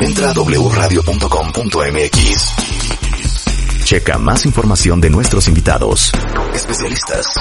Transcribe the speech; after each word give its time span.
Entra 0.00 0.30
a 0.30 0.32
wradio.com.mx. 0.32 1.04
Checa 3.84 4.18
más 4.18 4.44
información 4.46 5.00
de 5.00 5.10
nuestros 5.10 5.48
invitados, 5.48 6.12
especialistas, 6.54 7.34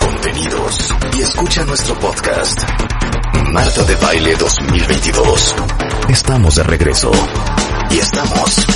contenidos 0.00 0.94
y 1.18 1.22
escucha 1.22 1.64
nuestro 1.64 1.98
podcast. 1.98 2.62
Marta 3.52 3.84
de 3.84 3.94
Baile 3.96 4.36
2022. 4.36 5.56
Estamos 6.08 6.54
de 6.54 6.62
regreso. 6.62 7.10
Y 7.90 7.98
estamos 7.98 8.66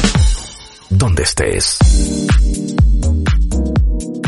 donde 0.91 1.23
estés. 1.23 1.79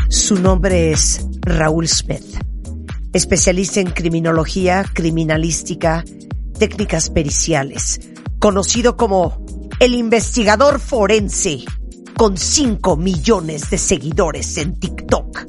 Su 0.09 0.37
nombre 0.37 0.93
es 0.93 1.27
Raúl 1.43 1.89
Smith, 1.89 2.25
especialista 3.13 3.81
en 3.81 3.91
criminología, 3.91 4.85
criminalística, 4.93 6.05
técnicas 6.59 7.11
periciales, 7.11 8.01
conocido 8.45 8.95
como 8.99 9.43
el 9.81 9.95
investigador 9.95 10.79
forense, 10.79 11.65
con 12.15 12.37
5 12.37 12.95
millones 12.95 13.71
de 13.71 13.79
seguidores 13.79 14.59
en 14.59 14.79
TikTok. 14.79 15.47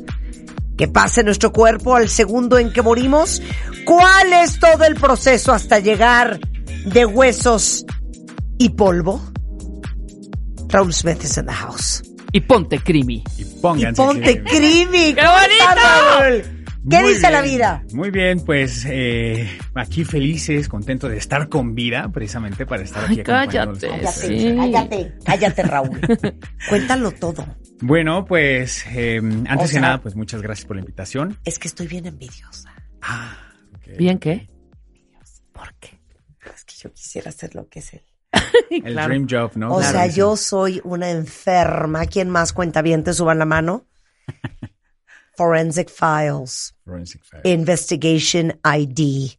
¿Qué 0.77 0.87
pasa 0.87 1.19
en 1.19 1.25
nuestro 1.25 1.51
cuerpo 1.51 1.97
al 1.97 2.07
segundo 2.07 2.57
en 2.57 2.71
que 2.71 2.81
morimos? 2.81 3.41
¿Cuál 3.83 4.31
es 4.31 4.61
todo 4.61 4.85
el 4.85 4.95
proceso 4.95 5.51
hasta 5.51 5.79
llegar 5.79 6.39
de 6.85 7.05
huesos 7.05 7.85
y 8.59 8.69
polvo? 8.69 9.21
Raúl 10.69 10.93
Smith 10.93 11.21
is 11.21 11.35
in 11.35 11.47
the 11.47 11.51
house. 11.51 12.01
Y 12.31 12.39
ponte 12.39 12.79
crimi. 12.79 13.21
Y 13.37 13.43
ponte 13.61 14.41
crimi. 14.41 14.85
crimi. 14.85 15.13
¡Qué 15.15 15.21
¿Cómo 15.21 15.33
bonito! 15.33 15.65
Raúl? 15.75 16.64
¿Qué 16.89 17.01
Muy 17.01 17.13
dice 17.13 17.31
la 17.31 17.41
vida? 17.41 17.83
Muy 17.93 18.11
bien, 18.11 18.43
pues 18.45 18.85
eh, 18.87 19.49
aquí 19.73 20.05
felices, 20.05 20.67
contentos 20.69 21.09
de 21.09 21.17
estar 21.17 21.49
con 21.49 21.73
vida, 21.73 22.09
precisamente 22.11 22.65
para 22.65 22.83
estar 22.83 23.05
Ay, 23.09 23.19
aquí 23.19 23.21
acompañándolos 23.21 23.79
cállate, 23.81 24.01
Cállate. 24.03 24.39
Sí. 24.39 24.55
cállate, 24.55 25.13
cállate, 25.25 25.63
Raúl. 25.63 25.99
Cuéntalo 26.69 27.11
todo. 27.11 27.45
Bueno, 27.81 28.25
pues 28.25 28.85
eh, 28.91 29.17
antes 29.47 29.69
O 29.69 29.73
que 29.73 29.79
nada, 29.79 29.99
pues 30.01 30.15
muchas 30.15 30.41
gracias 30.41 30.65
por 30.67 30.75
la 30.75 30.81
invitación. 30.81 31.37
Es 31.43 31.57
que 31.59 31.67
estoy 31.67 31.87
bien 31.87 32.05
envidiosa. 32.05 32.73
Ah, 33.01 33.35
ok. 33.75 33.97
¿Bien 33.97 34.19
qué? 34.19 34.47
¿Por 35.53 35.73
qué? 35.79 35.99
Es 36.55 36.63
que 36.65 36.75
yo 36.81 36.93
quisiera 36.93 37.29
hacer 37.29 37.55
lo 37.55 37.67
que 37.67 37.79
es 37.79 37.93
él. 37.93 38.01
El 38.69 38.93
Claro. 38.93 39.07
dream 39.07 39.27
job, 39.29 39.51
¿no? 39.55 39.73
O 39.73 39.79
Claro 39.79 39.91
sea, 39.97 40.09
sí. 40.11 40.17
yo 40.19 40.35
soy 40.37 40.81
una 40.83 41.09
enferma. 41.09 42.05
¿Quién 42.05 42.29
más 42.29 42.53
cuenta 42.53 42.81
bien? 42.81 43.03
Te 43.03 43.13
suban 43.13 43.39
la 43.39 43.45
mano. 43.45 43.87
Forensic 45.37 45.89
Files. 45.89 46.75
Forensic 46.85 47.23
Files. 47.23 47.45
Investigation 47.45 48.59
ID. 48.63 49.37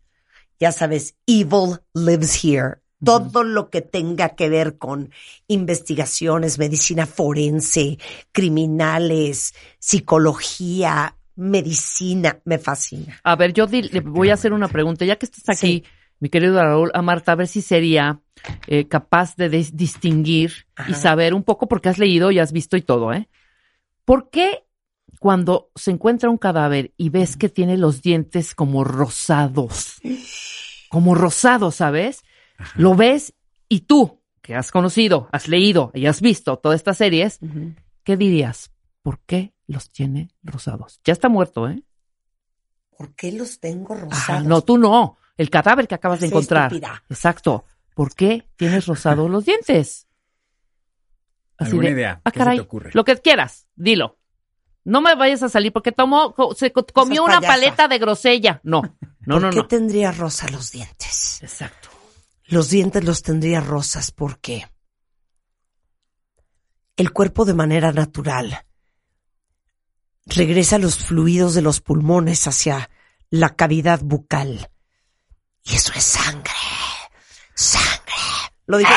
Ya 0.59 0.73
sabes, 0.73 1.15
Evil 1.27 1.79
Lives 1.95 2.43
Here. 2.45 2.77
Todo 3.05 3.45
lo 3.45 3.69
que 3.69 3.83
tenga 3.83 4.31
que 4.31 4.49
ver 4.49 4.79
con 4.79 5.11
investigaciones, 5.49 6.59
medicina 6.59 7.05
forense, 7.07 7.99
criminales, 8.33 9.55
psicología, 9.79 11.15
medicina, 11.37 12.41
me 12.45 12.59
fascina. 12.59 13.21
A 13.23 13.37
ver, 13.37 13.53
yo 13.53 13.67
di- 13.67 13.83
le 13.83 14.01
voy 14.01 14.31
a 14.31 14.35
hacer 14.35 14.53
una 14.53 14.69
pregunta. 14.69 15.05
Ya 15.05 15.17
que 15.17 15.27
estás 15.27 15.49
aquí, 15.51 15.85
mi 16.21 16.31
querido 16.31 16.55
Raúl, 16.63 16.91
a 16.95 17.03
Marta, 17.03 17.33
a 17.33 17.35
ver 17.35 17.49
si 17.49 17.61
sería 17.61 18.21
eh, 18.67 18.89
capaz 18.89 19.37
de 19.37 19.51
dis- 19.51 19.73
distinguir 19.73 20.67
y 20.89 20.95
saber 20.95 21.35
un 21.35 21.43
poco, 21.43 21.69
porque 21.69 21.91
has 21.91 21.99
leído 21.99 22.31
y 22.31 22.39
has 22.39 22.53
visto 22.53 22.77
y 22.79 22.83
todo, 22.83 23.13
¿eh? 23.13 23.29
¿Por 24.07 24.31
qué 24.31 24.65
cuando 25.21 25.71
se 25.75 25.91
encuentra 25.91 26.31
un 26.31 26.39
cadáver 26.39 26.93
y 26.97 27.09
ves 27.11 27.37
que 27.37 27.49
tiene 27.49 27.77
los 27.79 28.03
dientes 28.03 28.55
como 28.55 28.85
rosados, 28.85 29.97
como 30.91 31.15
rosados, 31.15 31.77
¿sabes? 31.77 32.23
Lo 32.75 32.95
ves 32.95 33.35
y 33.69 33.81
tú, 33.81 34.23
que 34.43 34.55
has 34.55 34.71
conocido, 34.71 35.29
has 35.33 35.49
leído 35.49 35.91
y 35.95 36.07
has 36.07 36.21
visto 36.21 36.59
todas 36.59 36.77
estas 36.77 36.97
series, 36.99 37.39
¿qué 38.05 38.17
dirías? 38.17 38.71
¿Por 39.03 39.21
qué 39.21 39.53
los 39.67 39.91
tiene 39.91 40.31
rosados? 40.43 41.01
Ya 41.05 41.13
está 41.13 41.29
muerto, 41.29 41.69
¿eh? 41.69 41.83
¿Por 42.97 43.15
qué 43.15 43.33
los 43.33 43.61
tengo 43.61 43.95
Ajá, 43.95 44.05
rosados? 44.05 44.45
no, 44.45 44.63
tú 44.63 44.79
no. 44.79 45.17
El 45.37 45.51
cadáver 45.51 45.87
que 45.87 45.95
acabas 45.95 46.21
de 46.21 46.29
encontrar. 46.29 46.73
estúpida. 46.73 47.03
Exacto. 47.11 47.67
¿Por 47.95 48.15
qué 48.15 48.49
tienes 48.57 48.87
rosados 48.87 49.31
los 49.31 49.45
dientes? 49.45 50.07
¿Alguna 51.59 51.91
idea? 51.91 52.21
Ah, 52.25 52.31
¿Qué 52.31 52.39
se 52.39 52.45
caray. 52.45 52.57
te 52.59 52.63
ocurre? 52.63 52.91
Lo 52.95 53.05
que 53.05 53.17
quieras, 53.17 53.69
dilo. 53.75 54.19
No 54.87 55.01
me 55.01 55.17
vayas 55.17 55.43
a 55.43 55.49
salir 55.49 55.73
porque 55.73 55.91
tomó, 55.91 56.33
se 56.57 56.71
co- 56.71 56.87
comió 56.87 57.25
una 57.25 57.41
paleta 57.41 57.89
de 57.89 57.99
grosella. 57.99 58.61
No, 58.63 58.83
no, 59.27 59.35
¿Por 59.35 59.43
no, 59.43 59.51
qué 59.51 59.57
no. 59.57 59.67
tendría 59.67 60.13
rosa 60.13 60.49
los 60.49 60.71
dientes? 60.71 61.41
Exacto. 61.43 61.89
Los 62.47 62.71
dientes 62.71 63.03
los 63.05 63.23
tendría 63.23 63.61
rosas 63.61 64.13
porque 64.13 64.65
el 66.97 67.13
cuerpo 67.13 67.45
de 67.45 67.55
manera 67.55 67.91
natural 67.91 68.65
regresa 70.27 70.79
los 70.79 70.97
fluidos 70.99 71.55
de 71.55 71.63
los 71.63 71.81
pulmones 71.81 72.47
hacia 72.47 72.89
la 73.29 73.57
cavidad 73.57 74.01
bucal. 74.03 74.71
Y 75.65 75.75
eso 75.75 75.93
es 75.97 76.05
sangre. 76.05 76.53
Sangre. 77.55 78.15
Lo 78.67 78.79
dije. 78.79 78.93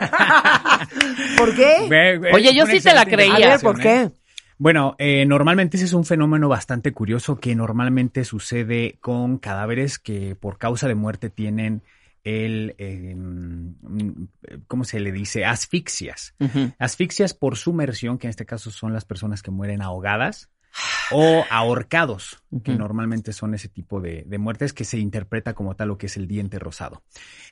¿Por 1.38 1.54
qué? 1.54 2.20
Oye, 2.32 2.54
yo 2.54 2.66
sí 2.66 2.80
te 2.80 2.92
la 2.92 3.04
creía. 3.06 3.34
A 3.34 3.38
ver, 3.38 3.60
investigación, 3.60 3.72
¿por 3.72 3.80
¿eh? 3.80 3.82
qué? 3.82 4.17
Bueno, 4.58 4.96
eh, 4.98 5.24
normalmente 5.24 5.76
ese 5.76 5.86
es 5.86 5.92
un 5.92 6.04
fenómeno 6.04 6.48
bastante 6.48 6.92
curioso 6.92 7.38
que 7.38 7.54
normalmente 7.54 8.24
sucede 8.24 8.98
con 9.00 9.38
cadáveres 9.38 9.98
que 9.98 10.34
por 10.34 10.58
causa 10.58 10.88
de 10.88 10.96
muerte 10.96 11.30
tienen 11.30 11.82
el, 12.24 12.74
eh, 12.78 13.14
mm, 13.16 14.24
¿cómo 14.66 14.82
se 14.84 14.98
le 15.00 15.12
dice? 15.12 15.44
Asfixias. 15.44 16.34
Asfixias 16.78 17.34
por 17.34 17.56
sumersión, 17.56 18.18
que 18.18 18.26
en 18.26 18.30
este 18.30 18.46
caso 18.46 18.70
son 18.72 18.92
las 18.92 19.04
personas 19.04 19.42
que 19.42 19.50
mueren 19.52 19.80
ahogadas 19.80 20.50
o 21.12 21.44
ahorcados, 21.50 22.42
que 22.64 22.74
normalmente 22.74 23.32
son 23.32 23.54
ese 23.54 23.68
tipo 23.68 24.00
de, 24.00 24.24
de 24.26 24.38
muertes 24.38 24.72
que 24.72 24.84
se 24.84 24.98
interpreta 24.98 25.54
como 25.54 25.76
tal 25.76 25.88
lo 25.88 25.98
que 25.98 26.06
es 26.06 26.16
el 26.16 26.26
diente 26.26 26.58
rosado. 26.58 27.02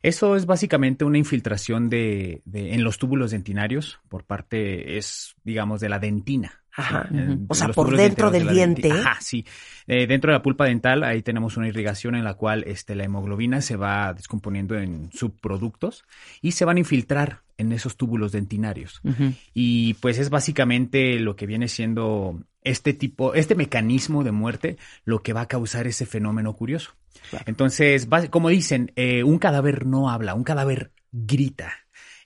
Eso 0.02 0.36
es 0.36 0.44
básicamente 0.44 1.04
una 1.04 1.18
infiltración 1.18 1.88
de, 1.88 2.42
de- 2.44 2.74
en 2.74 2.82
los 2.84 2.98
túbulos 2.98 3.30
dentinarios 3.30 4.00
por 4.08 4.24
parte, 4.24 4.98
es, 4.98 5.34
digamos, 5.44 5.80
de 5.80 5.88
la 5.88 5.98
dentina. 6.00 6.62
Ajá. 6.76 7.08
¿sí? 7.10 7.16
En- 7.18 7.46
O 7.48 7.54
sea, 7.54 7.68
por 7.68 7.96
dentro 7.96 8.30
del 8.30 8.46
de 8.46 8.52
diente. 8.52 8.92
Ajá, 8.92 9.18
sí. 9.20 9.44
Eh, 9.86 10.06
dentro 10.06 10.30
de 10.30 10.38
la 10.38 10.42
pulpa 10.42 10.66
dental, 10.66 11.02
ahí 11.04 11.22
tenemos 11.22 11.56
una 11.56 11.68
irrigación 11.68 12.14
en 12.14 12.24
la 12.24 12.34
cual 12.34 12.64
este, 12.66 12.94
la 12.94 13.04
hemoglobina 13.04 13.60
se 13.62 13.76
va 13.76 14.12
descomponiendo 14.12 14.76
en 14.78 15.10
subproductos 15.12 16.04
y 16.42 16.52
se 16.52 16.64
van 16.64 16.76
a 16.76 16.80
infiltrar 16.80 17.40
en 17.58 17.72
esos 17.72 17.96
túbulos 17.96 18.32
dentinarios. 18.32 19.00
Y 19.54 19.94
pues 19.94 20.18
es 20.18 20.28
básicamente 20.28 21.18
lo 21.20 21.36
que 21.36 21.46
viene 21.46 21.68
siendo 21.68 22.40
este 22.62 22.92
tipo, 22.92 23.32
este 23.34 23.54
mecanismo 23.54 24.24
de 24.24 24.32
muerte, 24.32 24.76
lo 25.04 25.22
que 25.22 25.32
va 25.32 25.42
a 25.42 25.48
causar 25.48 25.86
ese 25.86 26.04
fenómeno 26.04 26.52
curioso. 26.54 26.90
Entonces, 27.46 28.08
como 28.30 28.48
dicen, 28.50 28.92
eh, 28.96 29.22
un 29.22 29.38
cadáver 29.38 29.86
no 29.86 30.10
habla, 30.10 30.34
un 30.34 30.44
cadáver 30.44 30.90
grita. 31.12 31.72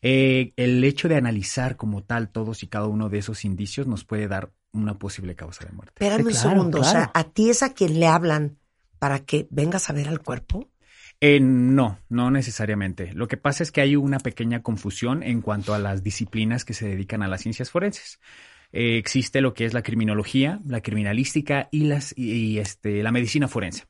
Eh, 0.03 0.53
el 0.57 0.83
hecho 0.85 1.09
de 1.09 1.17
analizar 1.17 1.77
como 1.77 2.03
tal 2.05 2.31
todos 2.31 2.63
y 2.63 2.69
cada 2.69 2.87
uno 2.87 3.09
de 3.09 3.19
esos 3.19 3.45
indicios 3.45 3.87
nos 3.87 4.05
puede 4.05 4.29
dar 4.29 4.53
una 4.73 4.99
posible 4.99 5.35
causa 5.37 5.65
de 5.67 5.73
muerte. 5.73 5.93
Espérame 5.99 6.27
un 6.27 6.33
Claro, 6.33 6.51
segundo. 6.51 6.81
O 6.81 6.85
sea, 6.85 7.09
claro. 7.09 7.11
¿a 7.15 7.25
ti 7.25 7.51
es 7.51 7.63
a 7.63 7.75
quien 7.75 8.01
le 8.01 8.07
hablan 8.07 8.59
para 8.99 9.21
que 9.21 9.47
vengas 9.51 9.91
a 9.91 9.93
ver 9.93 10.09
al 10.09 10.23
cuerpo? 10.23 10.71
Eh, 11.21 11.39
no, 11.41 11.99
no 12.09 12.31
necesariamente. 12.31 13.13
Lo 13.13 13.29
que 13.29 13.37
pasa 13.37 13.63
es 13.63 13.73
que 13.73 13.83
hay 13.83 13.97
una 13.97 14.21
pequeña 14.21 14.63
confusión 14.63 15.23
en 15.23 15.43
cuanto 15.43 15.75
a 15.75 15.79
las 15.79 16.03
disciplinas 16.03 16.65
que 16.65 16.73
se 16.75 16.89
dedican 16.89 17.23
a 17.23 17.29
las 17.29 17.43
ciencias 17.43 17.71
forenses. 17.71 18.21
Eh, 18.73 18.97
existe 18.99 19.41
lo 19.41 19.53
que 19.53 19.65
es 19.67 19.75
la 19.75 19.83
criminología, 19.83 20.61
la 20.65 20.81
criminalística 20.81 21.69
y, 21.73 21.85
las, 21.85 22.15
y, 22.17 22.33
y, 22.33 22.59
este, 22.59 23.03
la 23.03 23.13
medicina 23.13 23.49
forense. 23.49 23.85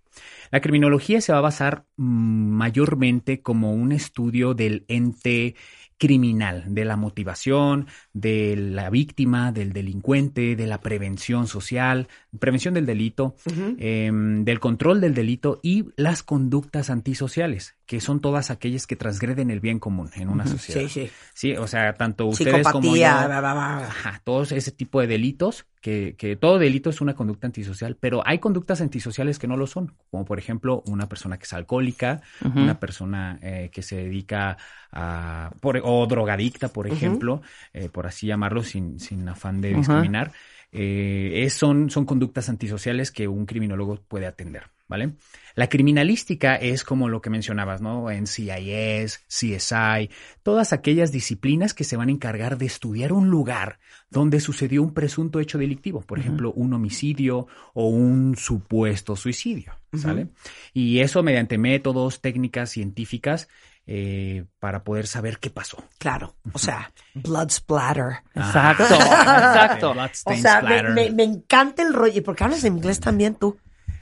La 0.51 0.61
criminología 0.61 1.21
se 1.21 1.33
va 1.33 1.39
a 1.39 1.43
basar 1.43 1.85
mm, 1.97 2.03
mayormente 2.05 3.43
como 3.43 3.75
un 3.75 3.93
estudio 3.93 4.55
del 4.55 4.85
ente 4.89 5.55
criminal, 6.01 6.65
de 6.69 6.87
la 6.87 6.97
motivación, 6.97 7.87
de 8.15 8.57
la 8.57 8.89
víctima, 8.89 9.53
del 9.53 9.75
delincuente, 9.75 10.57
de 10.57 10.67
la 10.67 10.81
prevención 10.81 11.47
social, 11.47 12.09
prevención 12.39 12.73
del 12.73 12.87
delito, 12.87 13.37
eh, 13.79 14.11
del 14.11 14.61
control 14.61 15.03
del 15.03 15.13
delito 15.13 15.61
y 15.63 15.85
las 15.97 16.23
conductas 16.23 16.89
antisociales, 16.89 17.77
que 17.91 18.01
son 18.01 18.21
todas 18.21 18.53
aquellas 18.53 18.87
que 18.87 18.95
transgreden 18.95 19.51
el 19.51 19.59
bien 19.59 19.81
común 19.81 20.11
en 20.15 20.29
una 20.29 20.47
sociedad. 20.47 20.83
Sí, 20.83 20.89
sí. 20.89 21.11
Sí, 21.35 21.57
o 21.57 21.67
sea, 21.67 21.93
tanto 21.95 22.27
ustedes 22.27 22.69
como 22.69 22.85
yo. 22.85 22.91
Psicopatía, 22.93 23.27
bla, 23.27 23.41
bla, 23.41 23.53
bla. 23.53 23.77
Ajá, 23.89 24.21
todos 24.23 24.53
ese 24.53 24.71
tipo 24.71 25.01
de 25.01 25.09
delitos, 25.09 25.67
que, 25.81 26.15
que 26.17 26.37
todo 26.37 26.61
delito 26.61 26.91
es 26.91 27.01
una 27.01 27.15
conducta 27.17 27.49
antisocial, 27.49 27.97
pero 27.99 28.23
hay 28.25 28.39
conductas 28.39 28.81
antisociales 28.81 29.41
que 29.41 29.49
no 29.49 29.57
lo 29.57 29.67
son, 29.67 29.97
como 30.09 30.25
por 30.25 30.39
ejemplo 30.39 30.85
una 30.87 31.09
persona 31.09 31.37
que 31.37 31.47
es 31.47 31.53
alcohólica, 31.53 32.21
una 32.63 32.79
persona 32.79 33.41
eh, 33.43 33.71
que 33.73 33.83
se 33.83 33.97
dedica 33.97 34.57
a, 34.93 35.51
por- 35.61 35.81
o 35.83 36.07
drogadicta, 36.07 36.69
por 36.69 36.87
ejemplo, 36.87 37.43
eh, 37.73 37.89
por 37.89 38.07
así 38.07 38.29
llamarlo, 38.29 38.63
sin, 38.63 39.01
sin 39.01 39.29
afán 39.29 39.61
de 39.61 39.75
discriminar, 39.75 40.31
eh, 40.71 41.43
es- 41.45 41.55
son, 41.55 41.91
son 41.91 42.05
conductas 42.05 42.49
antisociales 42.49 43.11
que 43.11 43.27
un 43.27 43.47
criminólogo 43.47 43.97
puede 44.07 44.27
atender. 44.29 44.71
¿Vale? 44.91 45.13
La 45.55 45.69
criminalística 45.69 46.57
es 46.57 46.83
como 46.83 47.09
lo 47.09 47.23
que 47.23 47.31
mencionabas, 47.31 47.81
¿no? 47.81 48.11
En 48.11 48.27
CIS, 48.27 49.21
CSI, 49.29 50.11
todas 50.43 50.73
aquellas 50.73 51.13
disciplinas 51.13 51.75
que 51.75 51.85
se 51.85 51.97
van 51.97 52.09
a 52.09 52.13
encargar 52.13 52.59
de 52.59 52.67
estudiar 52.67 53.13
un 53.13 53.31
lugar 53.31 53.79
donde 54.11 54.41
sucedió 54.41 54.83
un 54.83 54.93
presunto 54.93 55.39
hecho 55.39 55.59
delictivo, 55.59 56.01
por 56.01 56.19
ejemplo, 56.19 56.53
un 56.53 56.73
homicidio 56.73 57.47
o 57.73 57.89
un 57.89 58.37
supuesto 58.37 59.15
suicidio, 59.15 59.73
¿sale? 59.97 60.29
Y 60.75 60.99
eso 60.99 61.23
mediante 61.23 61.57
métodos, 61.57 62.21
técnicas 62.21 62.71
científicas 62.71 63.49
eh, 63.87 64.47
para 64.59 64.83
poder 64.83 65.07
saber 65.07 65.39
qué 65.39 65.51
pasó. 65.51 65.85
Claro, 65.99 66.35
o 66.53 66.59
sea, 66.59 66.93
blood 67.15 67.51
splatter. 67.51 68.19
Exacto, 68.35 68.85
exacto. 68.95 69.95
O 70.25 70.35
sea, 70.35 70.63
me, 70.63 70.83
me, 70.83 71.11
me 71.13 71.23
encanta 71.23 71.83
el 71.85 71.95
rollo. 71.95 72.19
¿Y 72.19 72.23
por 72.23 72.35
qué 72.35 72.45
hablas 72.45 72.65
en 72.65 72.77
inglés 72.77 72.99
también 72.99 73.37
tú? 73.37 73.57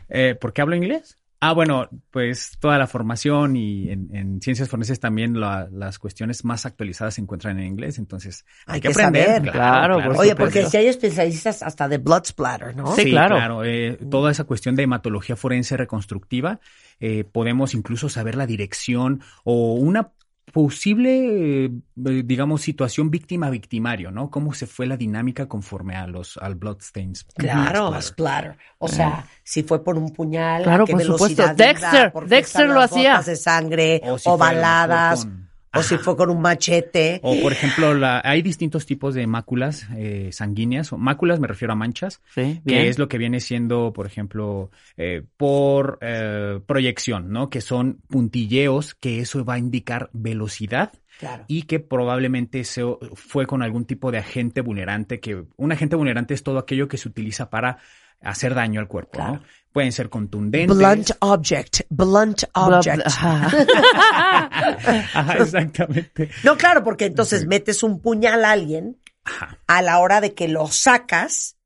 Eh, 0.08 0.34
¿Por 0.40 0.52
qué 0.52 0.62
hablo 0.62 0.76
inglés? 0.76 1.19
Ah, 1.40 1.52
bueno, 1.52 1.88
pues 2.10 2.58
toda 2.58 2.78
la 2.78 2.88
formación 2.88 3.55
y 3.55 3.90
en, 3.90 4.08
en 4.12 4.40
ciencias 4.43 4.69
forenses 4.69 4.99
también 4.99 5.38
la- 5.38 5.69
las 5.70 6.00
cuestiones 6.00 6.44
más 6.44 6.66
actualizadas 6.66 7.14
se 7.14 7.20
encuentran 7.20 7.60
en 7.60 7.66
inglés, 7.66 7.99
entonces 7.99 8.44
hay, 8.66 8.75
Hay 8.75 8.81
que, 8.81 8.88
que 8.88 8.93
aprender. 8.94 9.37
saber. 9.37 9.52
Claro, 9.52 10.02
por 10.02 10.16
Oye, 10.19 10.34
porque 10.34 10.66
si 10.66 10.76
hay 10.78 10.88
especialistas 10.88 11.62
hasta 11.62 11.87
de 11.87 11.99
blood 11.99 12.25
splatter, 12.25 12.75
¿no? 12.75 12.93
Sí, 12.96 13.10
claro. 13.12 13.62
eh, 13.64 13.96
toda 14.10 14.32
esa 14.32 14.43
cuestión 14.44 14.75
de 14.75 14.82
hematología 14.82 15.37
forense 15.37 15.76
reconstructiva, 15.76 16.58
eh, 16.99 17.22
podemos 17.22 17.72
incluso 17.72 18.08
saber 18.08 18.34
la 18.34 18.44
dirección 18.46 19.20
o 19.44 19.75
una 19.75 20.10
posible, 20.52 21.64
eh, 21.66 21.70
digamos, 21.94 22.62
situación 22.62 23.10
víctima-victimario, 23.10 24.10
¿no? 24.10 24.30
Cómo 24.30 24.52
se 24.54 24.66
fue 24.66 24.86
la 24.86 24.96
dinámica 24.96 25.46
conforme 25.46 25.96
a 25.96 26.06
los, 26.06 26.36
al 26.36 26.54
bloodstains. 26.54 27.24
Claro, 27.36 27.88
Splatter. 27.88 28.02
splatter. 28.02 28.58
O 28.78 28.88
sea, 28.88 29.26
si 29.42 29.62
fue 29.62 29.82
por 29.82 29.96
un 29.96 30.12
puñal, 30.12 30.62
Claro, 30.62 30.84
a 30.84 30.86
qué 30.86 30.92
por 30.92 31.02
velocidad 31.02 31.50
supuesto. 31.50 31.64
Dexter, 31.64 32.12
Dexter 32.28 32.68
lo 32.68 32.80
hacía. 32.80 33.20
de 33.22 33.36
sangre, 33.36 34.00
o, 34.04 34.12
O 34.14 34.18
si 34.18 34.28
fue 34.30 34.48
a 34.48 34.52
lo 34.52 35.47
o 35.75 35.82
si 35.82 35.97
fue 35.99 36.17
con 36.17 36.31
un 36.31 36.41
machete. 36.41 37.20
O, 37.23 37.41
por 37.41 37.53
ejemplo, 37.53 37.94
la, 37.94 38.20
hay 38.25 38.43
distintos 38.43 38.87
tipos 38.87 39.15
de 39.15 39.26
máculas 39.26 39.87
eh, 39.97 40.31
sanguíneas. 40.32 40.93
O 40.93 40.99
máculas 40.99 41.41
me 41.41 41.47
refiero 41.47 41.73
a 41.73 41.76
manchas, 41.76 42.20
Sí, 42.35 42.41
bien. 42.43 42.62
que 42.65 42.88
es 42.88 42.99
lo 42.99 43.09
que 43.09 43.19
viene 43.19 43.41
siendo, 43.41 43.93
por 43.93 44.06
ejemplo, 44.06 44.70
eh, 44.97 45.23
por 45.37 45.99
eh, 46.00 46.61
proyección, 46.67 47.31
¿no? 47.31 47.50
Que 47.50 47.61
son 47.61 48.00
puntilleos, 48.09 48.94
que 48.94 49.20
eso 49.20 49.44
va 49.44 49.55
a 49.55 49.59
indicar 49.59 50.11
velocidad 50.12 50.93
Claro. 51.19 51.44
y 51.49 51.62
que 51.62 51.81
probablemente 51.81 52.62
se, 52.62 52.82
fue 53.15 53.47
con 53.47 53.62
algún 53.62 53.85
tipo 53.87 54.12
de 54.12 54.19
agente 54.19 54.61
vulnerante, 54.61 55.19
que 55.19 55.44
un 55.56 55.73
agente 55.73 55.97
vulnerante 55.97 56.32
es 56.32 56.44
todo 56.44 56.59
aquello 56.59 56.87
que 56.87 56.97
se 56.97 57.09
utiliza 57.09 57.50
para 57.50 57.79
hacer 58.20 58.55
daño 58.55 58.81
al 58.81 58.87
cuerpo, 58.88 59.12
Claro. 59.19 59.32
¿no? 59.35 59.43
Pueden 59.73 59.93
ser 59.93 60.09
contundentes. 60.09 60.76
Blunt 60.76 61.11
object, 61.20 61.81
blunt 61.91 62.44
object. 62.55 63.06
ajá. 63.06 63.50
Ajá, 65.15 65.35
exactamente. 65.38 66.31
No, 66.43 66.56
claro, 66.56 66.82
porque 66.82 67.06
entonces 67.06 67.47
metes 67.47 67.82
un 67.82 68.00
puñal 68.00 68.44
a 68.44 68.53
alguien 68.53 68.99
Ajá. 69.25 69.59
a 69.67 69.82
la 69.82 69.99
hora 69.99 70.20
de 70.20 70.35
que 70.35 70.49
lo 70.49 70.69
sacas 70.69 71.56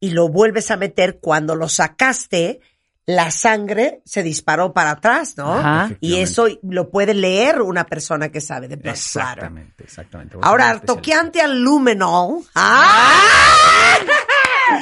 y 0.00 0.10
lo 0.10 0.28
vuelves 0.28 0.70
a 0.70 0.76
meter 0.76 1.18
cuando 1.20 1.54
lo 1.54 1.68
sacaste, 1.68 2.60
la 3.04 3.30
sangre 3.30 4.02
se 4.04 4.22
disparó 4.22 4.72
para 4.72 4.92
atrás, 4.92 5.34
¿no? 5.36 5.52
Ajá. 5.54 5.90
Y 6.00 6.16
eso 6.16 6.46
lo 6.62 6.90
puede 6.90 7.14
leer 7.14 7.62
una 7.62 7.84
persona 7.86 8.28
que 8.28 8.40
sabe 8.40 8.68
de 8.68 8.76
splatter. 8.76 8.92
Exactamente, 8.92 9.84
exactamente. 9.84 10.36
Ahora, 10.42 10.80
toqueante 10.80 11.40
al 11.40 11.60
luminol. 11.60 12.42
¡Ah! 12.54 13.14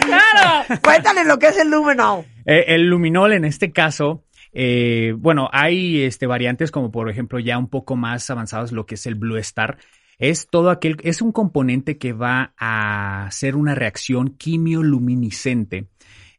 ¡Claro! 0.03 0.81
Cuéntale 0.83 1.25
lo 1.25 1.39
que 1.39 1.49
es 1.49 1.59
el 1.59 1.71
luminol. 1.71 2.25
Eh, 2.45 2.65
el 2.69 2.89
luminol 2.89 3.33
en 3.33 3.45
este 3.45 3.73
caso, 3.73 4.25
eh, 4.53 5.15
bueno, 5.17 5.49
hay 5.53 6.03
este, 6.03 6.27
variantes 6.27 6.71
como 6.71 6.91
por 6.91 7.11
ejemplo 7.11 7.39
ya 7.39 7.59
un 7.59 7.69
poco 7.69 7.97
más 7.97 8.29
avanzados 8.31 8.73
lo 8.73 8.87
que 8.87 8.95
es 8.95 9.07
el 9.07 9.15
Blue 9.15 9.37
Star. 9.39 9.79
Es 10.19 10.49
todo 10.49 10.71
aquel, 10.71 10.97
es 11.03 11.21
un 11.21 11.33
componente 11.33 11.99
que 11.99 12.13
va 12.13 12.55
a 12.57 13.27
hacer 13.27 13.55
una 13.55 13.75
reacción 13.75 14.31
quimioluminiscente 14.31 15.89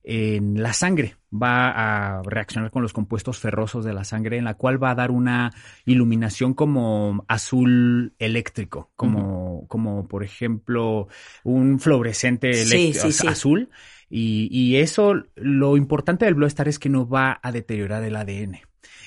en 0.10 0.62
la 0.64 0.72
sangre. 0.72 1.16
Va 1.34 2.18
a 2.20 2.24
reaccionar 2.24 2.72
con 2.72 2.82
los 2.82 2.94
compuestos 2.94 3.38
ferrosos 3.40 3.84
de 3.84 3.94
la 3.94 4.06
sangre, 4.06 4.38
en 4.38 4.46
la 4.46 4.54
cual 4.54 4.82
va 4.82 4.92
a 4.92 4.96
dar 4.96 5.12
una 5.12 5.52
iluminación 5.86 6.54
como 6.54 7.26
azul 7.28 8.14
eléctrico, 8.18 8.90
como, 8.96 9.68
como 9.68 10.08
por 10.08 10.24
ejemplo 10.24 11.10
un 11.44 11.80
fluorescente 11.82 12.54
Sí, 12.54 12.92
elect- 12.94 13.02
sí, 13.02 13.12
sí. 13.12 13.28
azul. 13.28 13.70
Y, 14.10 14.48
y 14.52 14.78
eso, 14.78 15.14
lo 15.36 15.76
importante 15.78 16.26
del 16.26 16.36
Blue 16.36 16.46
Star 16.48 16.68
es 16.68 16.80
que 16.80 16.90
no 16.90 17.08
va 17.08 17.40
a 17.42 17.52
deteriorar 17.52 18.04
el 18.04 18.16
ADN. 18.16 18.60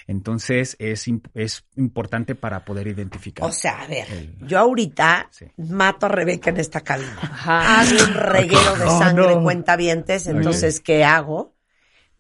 Entonces 0.06 0.76
es, 0.79 1.06
imp- 1.08 1.31
es 1.35 1.64
importante 1.76 2.35
para 2.35 2.64
poder 2.64 2.88
identificar. 2.88 3.49
O 3.49 3.52
sea, 3.52 3.82
a 3.82 3.87
ver, 3.87 4.06
El- 4.11 4.37
yo 4.47 4.58
ahorita 4.58 5.29
Sí. 5.31 5.47
mato 5.56 6.06
a 6.06 6.08
Rebeca 6.08 6.50
en 6.50 6.56
esta 6.58 6.81
cabina. 6.81 7.17
Ajá. 7.23 7.81
Hago 7.81 8.05
un 8.08 8.14
reguero 8.14 8.76
de 8.76 8.85
Oh, 8.85 8.99
sangre, 8.99 9.37
no. 9.37 9.43
cuentavientes, 9.43 10.26
entonces, 10.26 10.81
¿qué 10.81 11.05
hago? 11.05 11.55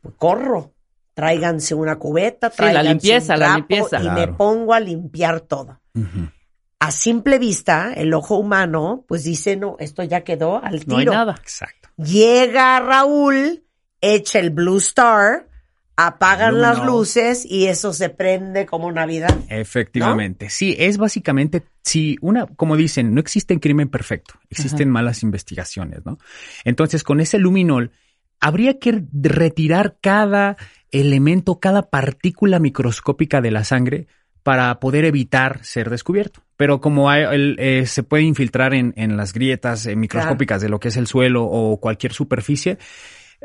Pues 0.00 0.14
corro. 0.16 0.72
Tráiganse 1.14 1.74
una 1.74 1.96
cubeta, 1.96 2.50
Sí, 2.50 2.56
la 2.62 2.70
tráiganse 2.70 2.88
limpieza, 3.06 3.34
un 3.34 3.40
la 3.40 3.46
trapo 3.46 3.58
limpieza. 3.68 4.02
y 4.02 4.08
me 4.10 4.28
pongo 4.28 4.72
a 4.72 4.80
limpiar 4.80 5.40
todo. 5.40 5.80
A 6.78 6.90
simple 6.92 7.38
vista, 7.38 7.92
el 7.94 8.14
ojo 8.14 8.36
humano, 8.36 9.04
pues 9.06 9.24
dice, 9.24 9.56
no, 9.56 9.76
esto 9.80 10.02
ya 10.02 10.22
quedó 10.22 10.62
al 10.64 10.80
tiro. 10.84 10.92
No 10.92 10.98
hay 10.98 11.06
nada. 11.06 11.34
Exacto. 11.40 11.79
Llega 12.04 12.80
Raúl, 12.80 13.64
echa 14.00 14.38
el 14.38 14.50
Blue 14.50 14.78
Star, 14.78 15.48
apagan 15.96 16.62
las 16.62 16.84
luces 16.84 17.44
y 17.44 17.66
eso 17.66 17.92
se 17.92 18.08
prende 18.08 18.64
como 18.64 18.90
Navidad. 18.90 19.36
Efectivamente. 19.48 20.48
Sí, 20.48 20.74
es 20.78 20.96
básicamente, 20.96 21.62
sí, 21.82 22.16
una, 22.22 22.46
como 22.46 22.76
dicen, 22.76 23.12
no 23.12 23.20
existe 23.20 23.58
crimen 23.60 23.90
perfecto, 23.90 24.34
existen 24.48 24.88
malas 24.88 25.22
investigaciones, 25.22 26.04
¿no? 26.06 26.18
Entonces, 26.64 27.02
con 27.02 27.20
ese 27.20 27.38
luminol, 27.38 27.92
habría 28.40 28.78
que 28.78 29.04
retirar 29.12 29.98
cada 30.00 30.56
elemento, 30.90 31.60
cada 31.60 31.90
partícula 31.90 32.58
microscópica 32.58 33.42
de 33.42 33.50
la 33.50 33.64
sangre 33.64 34.06
para 34.42 34.80
poder 34.80 35.04
evitar 35.04 35.64
ser 35.64 35.90
descubierto. 35.90 36.40
Pero 36.56 36.80
como 36.80 37.08
hay- 37.10 37.24
el, 37.24 37.56
eh, 37.58 37.86
se 37.86 38.02
puede 38.02 38.22
infiltrar 38.24 38.74
en, 38.74 38.92
en 38.96 39.16
las 39.16 39.32
grietas 39.32 39.86
eh, 39.86 39.96
microscópicas 39.96 40.60
de 40.62 40.68
lo 40.68 40.80
que 40.80 40.88
es 40.88 40.96
el 40.96 41.06
suelo 41.06 41.44
o 41.44 41.78
cualquier 41.80 42.12
superficie, 42.12 42.78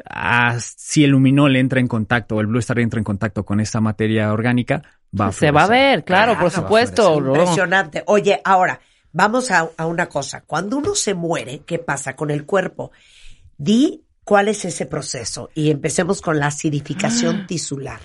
ah, 0.10 0.58
si 0.60 1.04
el 1.04 1.12
luminol 1.12 1.56
entra 1.56 1.80
en 1.80 1.88
contacto 1.88 2.36
o 2.36 2.42
el 2.42 2.48
Blue 2.48 2.60
Star 2.60 2.80
entra 2.80 3.00
en 3.00 3.04
contacto 3.04 3.46
con 3.46 3.60
esta 3.60 3.80
materia 3.82 4.32
orgánica, 4.34 4.82
va 5.20 5.28
a 5.28 5.32
Se 5.32 5.52
va 5.52 5.64
a 5.64 5.68
ver, 5.68 6.04
claro, 6.04 6.38
por 6.40 6.52
supuesto. 6.52 7.18
Impresionante. 7.18 8.04
Oye, 8.08 8.42
ahora, 8.44 8.80
vamos 9.12 9.52
a, 9.52 9.70
a 9.78 9.86
una 9.86 10.08
cosa. 10.08 10.42
Cuando 10.46 10.78
uno 10.78 10.96
se 10.96 11.14
muere, 11.14 11.62
¿qué 11.66 11.80
pasa 11.80 12.16
con 12.16 12.32
el 12.32 12.46
cuerpo? 12.46 12.92
Di 13.58 14.02
cuál 14.26 14.50
es 14.50 14.66
ese 14.66 14.86
proceso 14.86 15.50
y 15.54 15.72
empecemos 15.72 16.22
con 16.22 16.40
la 16.40 16.48
acidificación 16.48 17.48
tisular. 17.48 18.00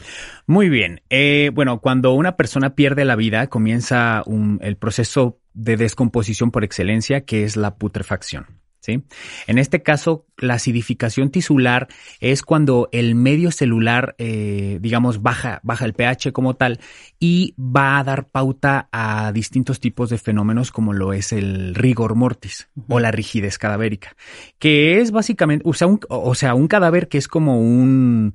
Muy 0.46 0.68
bien. 0.68 1.00
Eh, 1.10 1.50
bueno, 1.52 1.80
cuando 1.80 2.12
una 2.12 2.36
persona 2.36 2.76
pierde 2.76 3.04
la 3.04 3.16
vida, 3.16 3.48
comienza 3.48 4.22
un- 4.26 4.60
el 4.62 4.76
proceso 4.76 5.40
de 5.54 5.76
descomposición 5.76 6.52
por 6.52 6.62
excelencia, 6.62 7.22
que 7.22 7.44
es 7.44 7.56
la 7.56 7.74
putrefacción. 7.74 8.59
¿Sí? 8.80 9.02
En 9.46 9.58
este 9.58 9.82
caso, 9.82 10.26
la 10.38 10.54
acidificación 10.54 11.30
tisular 11.30 11.88
es 12.20 12.42
cuando 12.42 12.88
el 12.92 13.14
medio 13.14 13.50
celular, 13.50 14.14
eh, 14.18 14.78
digamos, 14.80 15.22
baja, 15.22 15.60
baja 15.62 15.84
el 15.84 15.92
pH 15.92 16.32
como 16.32 16.54
tal 16.54 16.80
y 17.18 17.54
va 17.58 17.98
a 17.98 18.04
dar 18.04 18.28
pauta 18.28 18.88
a 18.92 19.32
distintos 19.32 19.80
tipos 19.80 20.10
de 20.10 20.18
fenómenos 20.18 20.72
como 20.72 20.92
lo 20.92 21.12
es 21.12 21.32
el 21.32 21.74
rigor 21.74 22.14
mortis 22.14 22.68
o 22.88 23.00
la 23.00 23.10
rigidez 23.10 23.58
cadavérica, 23.58 24.16
que 24.58 25.00
es 25.00 25.10
básicamente, 25.10 25.62
o 25.66 25.74
sea, 25.74 25.86
un, 25.86 26.00
o 26.08 26.34
sea, 26.34 26.54
un 26.54 26.68
cadáver 26.68 27.08
que 27.08 27.18
es 27.18 27.28
como 27.28 27.60
un, 27.60 28.34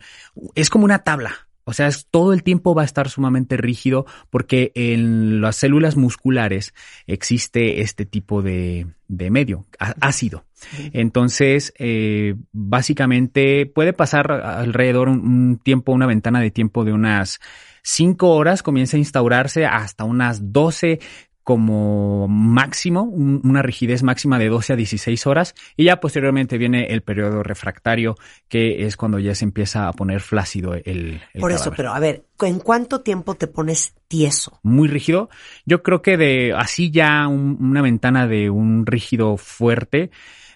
es 0.56 0.70
como 0.70 0.86
una 0.86 1.00
tabla. 1.00 1.45
O 1.66 1.74
sea, 1.74 1.88
es, 1.88 2.08
todo 2.10 2.32
el 2.32 2.44
tiempo 2.44 2.76
va 2.76 2.84
a 2.84 2.86
estar 2.86 3.10
sumamente 3.10 3.58
rígido 3.58 4.06
porque 4.30 4.72
en 4.76 5.42
las 5.42 5.56
células 5.58 5.98
musculares 5.98 6.74
existe 7.08 7.82
este 7.82 8.06
tipo 8.06 8.42
de, 8.44 8.88
de 9.08 9.32
medio, 9.32 9.66
ácido. 9.80 10.46
Entonces, 10.94 11.74
eh, 11.80 12.36
básicamente 12.52 13.66
puede 13.66 13.94
pasar 13.94 14.32
alrededor 14.32 15.10
un, 15.10 15.20
un 15.20 15.58
tiempo, 15.58 15.92
una 15.92 16.06
ventana 16.06 16.40
de 16.40 16.52
tiempo 16.52 16.86
de 16.86 16.94
unas 16.94 17.40
5 17.82 18.30
horas, 18.30 18.64
comienza 18.64 18.98
a 18.98 19.00
instaurarse 19.00 19.66
hasta 19.66 20.04
unas 20.04 20.54
12 20.54 21.00
como 21.46 22.28
máximo, 22.28 23.04
un- 23.04 23.40
una 23.44 23.62
rigidez 23.62 24.02
máxima 24.02 24.40
de 24.40 24.50
12 24.50 24.74
a 24.74 24.76
16 24.76 25.28
horas 25.28 25.54
y 25.78 25.86
ya 25.86 26.00
posteriormente 26.00 26.58
viene 26.58 26.88
el 26.88 27.04
periodo 27.04 27.44
refractario 27.44 28.16
que 28.50 28.86
es 28.88 28.98
cuando 28.98 29.20
ya 29.20 29.36
se 29.36 29.46
empieza 29.46 29.88
a 29.88 29.94
poner 29.94 30.22
flácido 30.22 30.74
el, 30.74 31.22
el 31.34 31.40
Por 31.40 31.52
eso, 31.52 31.66
cadáver. 31.66 31.78
pero 31.78 31.94
a 31.94 32.00
ver, 32.00 32.26
¿en 32.42 32.60
cuánto 32.60 33.02
tiempo 33.02 33.36
te 33.36 33.46
pones 33.46 33.94
tieso? 34.08 34.60
muy 34.64 34.88
rígido. 34.88 35.30
Yo 35.66 35.84
creo 35.84 36.02
que 36.02 36.18
de 36.18 36.54
así 36.58 36.90
ya 36.90 37.28
un- 37.28 37.58
una 37.62 37.84
ventana 37.84 38.28
de 38.28 38.50
un 38.50 38.84
rígido 38.88 39.38
fuerte, 39.38 40.10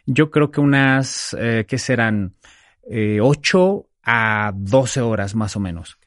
yo 0.08 0.32
creo 0.32 0.50
que 0.50 0.60
unas, 0.60 1.38
eh, 1.40 1.66
¿qué 1.68 1.78
serán? 1.78 2.34
Eh, 2.90 3.20
ocho 3.22 3.90
a 4.02 4.52
12 4.56 5.02
horas 5.02 5.36
más 5.36 5.56
o 5.56 5.60
menos. 5.60 6.00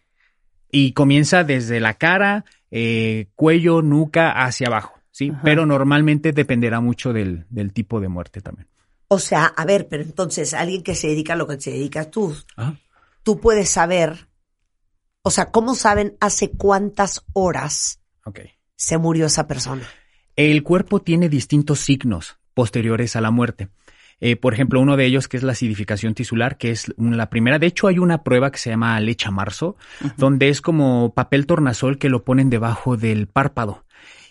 Y 0.73 0.93
comienza 0.93 1.45
desde 1.45 1.79
la 1.79 1.95
cara, 1.95 2.45
eh, 2.73 3.29
cuello, 3.37 3.83
nuca, 3.83 4.43
hacia 4.45 4.69
abajo, 4.69 4.95
¿sí? 5.11 5.31
Ajá. 5.31 5.43
Pero 5.45 5.67
normalmente 5.67 6.33
dependerá 6.33 6.81
mucho 6.81 7.13
del, 7.13 7.45
del 7.51 7.73
tipo 7.73 8.01
de 8.01 8.09
muerte 8.09 8.41
también. 8.41 8.67
O 9.09 9.19
sea, 9.19 9.45
a 9.45 9.67
ver, 9.67 9.89
pero 9.89 10.03
entonces 10.03 10.55
alguien 10.55 10.83
que 10.83 10.95
se 10.95 11.09
dedica 11.09 11.35
a 11.35 11.37
lo 11.37 11.47
que 11.47 11.59
te 11.59 11.71
dedicas 11.71 12.11
tú, 12.11 12.35
Ajá. 12.57 12.81
tú 13.23 13.39
puedes 13.39 13.69
saber, 13.69 14.27
o 15.23 15.31
sea, 15.31 15.51
¿cómo 15.51 15.75
saben 15.75 16.17
hace 16.19 16.51
cuántas 16.51 17.23
horas 17.35 18.01
se 18.75 18.97
murió 18.97 19.27
esa 19.27 19.47
persona? 19.47 19.87
El 20.35 20.63
cuerpo 20.63 21.01
tiene 21.01 21.29
distintos 21.29 21.81
signos 21.81 22.39
posteriores 22.55 23.15
a 23.15 23.21
la 23.21 23.31
muerte. 23.31 23.69
Eh, 24.25 24.37
por 24.37 24.55
ejemplo, 24.55 24.81
uno 24.81 24.97
de 24.97 25.05
ellos 25.05 25.27
que 25.27 25.37
es 25.37 25.43
la 25.43 25.51
acidificación 25.51 26.15
tisular, 26.15 26.57
que 26.57 26.71
es 26.71 26.95
la 26.97 27.29
primera. 27.29 27.59
De 27.59 27.67
hecho, 27.67 27.89
hay 27.89 27.99
una 27.99 28.23
prueba 28.23 28.53
que 28.53 28.59
se 28.59 28.71
llama 28.71 29.01
lecha 29.01 29.33
marzo, 29.33 29.77
donde 30.17 30.49
es 30.49 30.61
como 30.61 31.13
papel 31.13 31.45
tornasol 31.45 31.99
que 31.99 32.09
lo 32.09 32.23
ponen 32.25 32.49
debajo 32.49 32.97
del 32.97 33.27
párpado. 33.27 33.85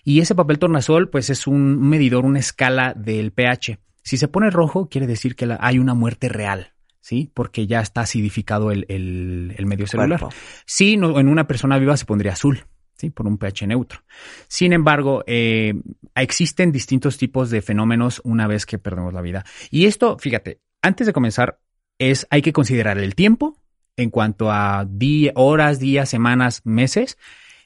Y 0.06 0.22
ese 0.22 0.34
papel 0.34 0.60
tornasol, 0.60 1.10
pues 1.10 1.30
es 1.30 1.46
un 1.46 1.80
medidor, 1.90 2.24
una 2.24 2.40
escala 2.40 2.94
del 2.96 3.32
pH. 3.34 3.80
Si 4.02 4.16
se 4.16 4.30
pone 4.30 4.50
rojo, 4.50 4.88
quiere 4.88 5.08
decir 5.08 5.36
que 5.36 5.46
la- 5.46 5.60
hay 5.62 5.78
una 5.78 5.94
muerte 5.94 6.30
real, 6.30 6.72
¿sí? 7.02 7.30
Porque 7.34 7.68
ya 7.68 7.82
está 7.82 8.02
acidificado 8.02 8.72
el, 8.72 8.86
el- 8.88 9.54
el 9.58 9.66
medio 9.66 9.88
celular. 9.88 10.20
Cuerpo. 10.22 10.36
Sí, 10.66 10.96
no- 10.96 11.20
en 11.20 11.28
una 11.28 11.48
persona 11.48 11.78
viva 11.78 11.98
se 11.98 12.06
pondría 12.06 12.32
azul, 12.32 12.64
¿sí? 13.02 13.10
Por 13.10 13.28
un 13.28 13.38
pH 13.38 13.68
neutro. 13.68 14.00
Sin 14.48 14.72
embargo, 14.74 15.24
eh, 15.28 15.74
existen 16.16 16.72
distintos 16.72 17.18
tipos 17.18 17.50
de 17.50 17.62
fenómenos 17.62 18.22
una 18.24 18.48
vez 18.48 18.66
que 18.66 18.78
perdemos 18.78 19.14
la 19.14 19.22
vida. 19.22 19.44
Y 19.70 19.86
esto, 19.86 20.18
fíjate, 20.18 20.60
antes 20.82 21.08
de 21.08 21.14
comenzar, 21.14 21.60
es, 22.00 22.26
hay 22.30 22.42
que 22.42 22.54
considerar 22.54 22.98
el 22.98 23.16
tiempo 23.16 23.58
en 23.98 24.10
cuanto 24.10 24.52
a 24.52 24.86
día, 24.90 25.32
horas, 25.36 25.80
días, 25.80 26.10
semanas, 26.10 26.62
meses, 26.64 27.18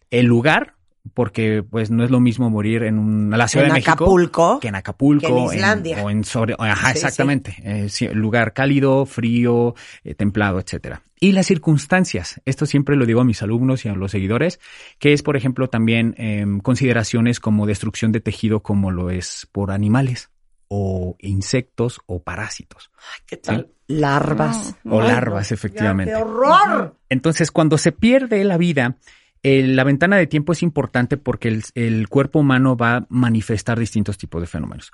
el 0.09 0.25
lugar, 0.25 0.73
porque 1.13 1.63
pues 1.63 1.91
no 1.91 2.03
es 2.03 2.09
lo 2.09 2.19
mismo 2.19 2.49
morir 2.49 2.81
en 2.83 2.97
un- 2.97 3.29
la 3.29 3.47
Ciudad 3.47 3.67
en 3.67 3.73
de 3.73 3.79
México 3.79 3.91
Acapulco. 3.93 4.59
que 4.59 4.67
en 4.69 4.75
Acapulco. 4.75 5.27
que 5.27 5.31
en 5.31 5.55
Islandia. 5.55 6.03
o 6.03 6.09
en 6.09 6.23
sobre, 6.23 6.55
ajá, 6.57 6.89
Sí, 6.91 6.97
exactamente. 6.97 7.55
Eh, 7.63 7.89
sí, 7.89 8.07
lugar 8.09 8.53
cálido, 8.53 9.05
frío, 9.05 9.75
eh, 10.03 10.15
templado, 10.15 10.59
etcétera. 10.59 11.03
Y 11.25 11.31
las 11.31 11.47
circunstancias. 11.47 12.39
Esto 12.45 12.65
siempre 12.65 12.95
lo 12.95 13.05
digo 13.05 13.21
a 13.21 13.25
mis 13.25 13.41
alumnos 13.41 13.83
y 13.85 13.89
a 13.89 13.95
los 13.95 14.11
seguidores, 14.11 14.59
que 14.99 15.13
es, 15.13 15.23
por 15.23 15.35
ejemplo, 15.37 15.69
también 15.69 16.13
em, 16.17 16.59
consideraciones 16.59 17.39
como 17.39 17.65
destrucción 17.65 18.11
de 18.11 18.19
tejido, 18.19 18.61
como 18.61 18.91
lo 18.91 19.09
es 19.09 19.47
por 19.51 19.71
animales 19.71 20.29
o 20.67 21.15
insectos 21.19 22.01
o 22.07 22.23
parásitos 22.23 22.89
¿Qué 23.27 23.37
tal? 23.37 23.71
Larvas. 23.87 24.75
o 24.83 25.01
Ay, 25.01 25.07
larvas, 25.09 25.51
no. 25.51 25.55
efectivamente. 25.55 26.13
¡Qué 26.13 26.21
horror! 26.21 26.97
Entonces, 27.09 27.51
cuando 27.51 27.77
se 27.77 27.91
pierde 27.91 28.43
la 28.43 28.57
vida, 28.57 28.97
el- 29.43 29.75
la 29.75 29.83
ventana 29.83 30.17
de 30.17 30.25
tiempo 30.27 30.53
es 30.53 30.63
importante 30.63 31.17
porque 31.17 31.47
el, 31.49 31.63
el 31.75 32.07
cuerpo 32.09 32.39
humano 32.39 32.75
va 32.75 32.97
a 32.97 33.05
manifestar 33.09 33.77
distintos 33.79 34.17
tipos 34.17 34.41
de 34.41 34.47
fenómenos. 34.47 34.91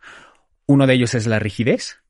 Uno 0.65 0.87
de 0.87 0.93
ellos 0.93 1.15
es 1.15 1.25
la 1.27 1.39
rigidez. 1.39 2.00